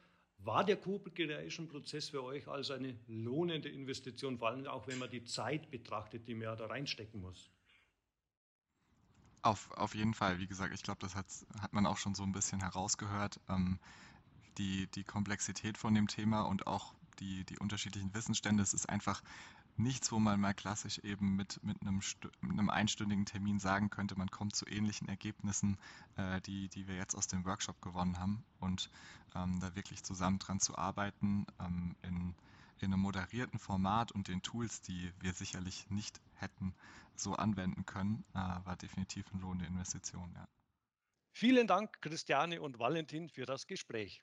War 0.44 0.64
der 0.64 0.78
Co-Creation-Prozess 0.78 2.10
für 2.10 2.24
euch 2.24 2.48
also 2.48 2.74
eine 2.74 2.98
lohnende 3.08 3.70
Investition, 3.70 4.40
vor 4.40 4.50
allem 4.50 4.66
auch 4.66 4.88
wenn 4.88 4.98
man 4.98 5.10
die 5.10 5.24
Zeit 5.24 5.70
betrachtet, 5.70 6.28
die 6.28 6.34
man 6.34 6.44
ja 6.44 6.56
da 6.56 6.66
reinstecken 6.66 7.22
muss? 7.22 7.52
Auf, 9.44 9.72
auf 9.72 9.94
jeden 9.96 10.14
Fall, 10.16 10.40
wie 10.40 10.48
gesagt, 10.48 10.74
ich 10.74 10.84
glaube, 10.84 11.00
das 11.02 11.16
hat, 11.16 11.28
hat 11.60 11.74
man 11.74 11.86
auch 11.86 11.98
schon 11.98 12.16
so 12.16 12.24
ein 12.24 12.32
bisschen 12.32 12.60
herausgehört. 12.60 13.40
Ähm, 13.50 13.80
die, 14.58 14.88
die 14.88 15.04
Komplexität 15.04 15.78
von 15.78 15.94
dem 15.94 16.08
Thema 16.08 16.42
und 16.42 16.68
auch 16.68 16.94
die, 17.20 17.44
die 17.46 17.60
unterschiedlichen 17.60 18.14
Wissensstände, 18.14 18.64
es 18.64 18.74
ist 18.74 18.90
einfach 18.90 19.22
nichts, 19.78 20.12
wo 20.12 20.20
man 20.20 20.40
mal 20.40 20.54
klassisch 20.54 21.00
eben 21.00 21.36
mit, 21.36 21.64
mit, 21.64 21.82
einem, 21.82 22.02
mit 22.42 22.52
einem 22.52 22.70
einstündigen 22.70 23.26
Termin 23.26 23.60
sagen 23.60 23.90
könnte, 23.90 24.18
man 24.18 24.30
kommt 24.30 24.56
zu 24.56 24.68
ähnlichen 24.68 25.08
Ergebnissen, 25.08 25.78
äh, 26.18 26.42
die, 26.42 26.70
die 26.70 26.88
wir 26.88 26.96
jetzt 26.96 27.16
aus 27.16 27.28
dem 27.28 27.46
Workshop 27.46 27.82
gewonnen 27.82 28.20
haben. 28.20 28.44
Und 28.60 28.90
ähm, 29.36 29.60
da 29.60 29.76
wirklich 29.76 30.04
zusammen 30.04 30.40
dran 30.40 30.60
zu 30.60 30.78
arbeiten, 30.78 31.46
ähm, 31.60 31.96
in, 32.04 32.36
in 32.80 32.94
einem 32.94 33.02
moderierten 33.02 33.60
Format 33.60 34.12
und 34.12 34.28
den 34.28 34.42
Tools, 34.42 34.82
die 34.82 35.12
wir 35.20 35.34
sicherlich 35.34 35.90
nicht 35.90 36.22
hätten 36.36 36.74
so 37.16 37.36
anwenden 37.36 37.86
können, 37.86 38.24
äh, 38.34 38.38
war 38.38 38.76
definitiv 38.76 39.26
eine 39.32 39.42
lohnende 39.42 39.66
Investition. 39.66 40.32
Ja. 40.36 40.48
Vielen 41.34 41.68
Dank, 41.68 42.02
Christiane 42.02 42.62
und 42.62 42.80
Valentin, 42.80 43.30
für 43.30 43.46
das 43.46 43.68
Gespräch. 43.68 44.22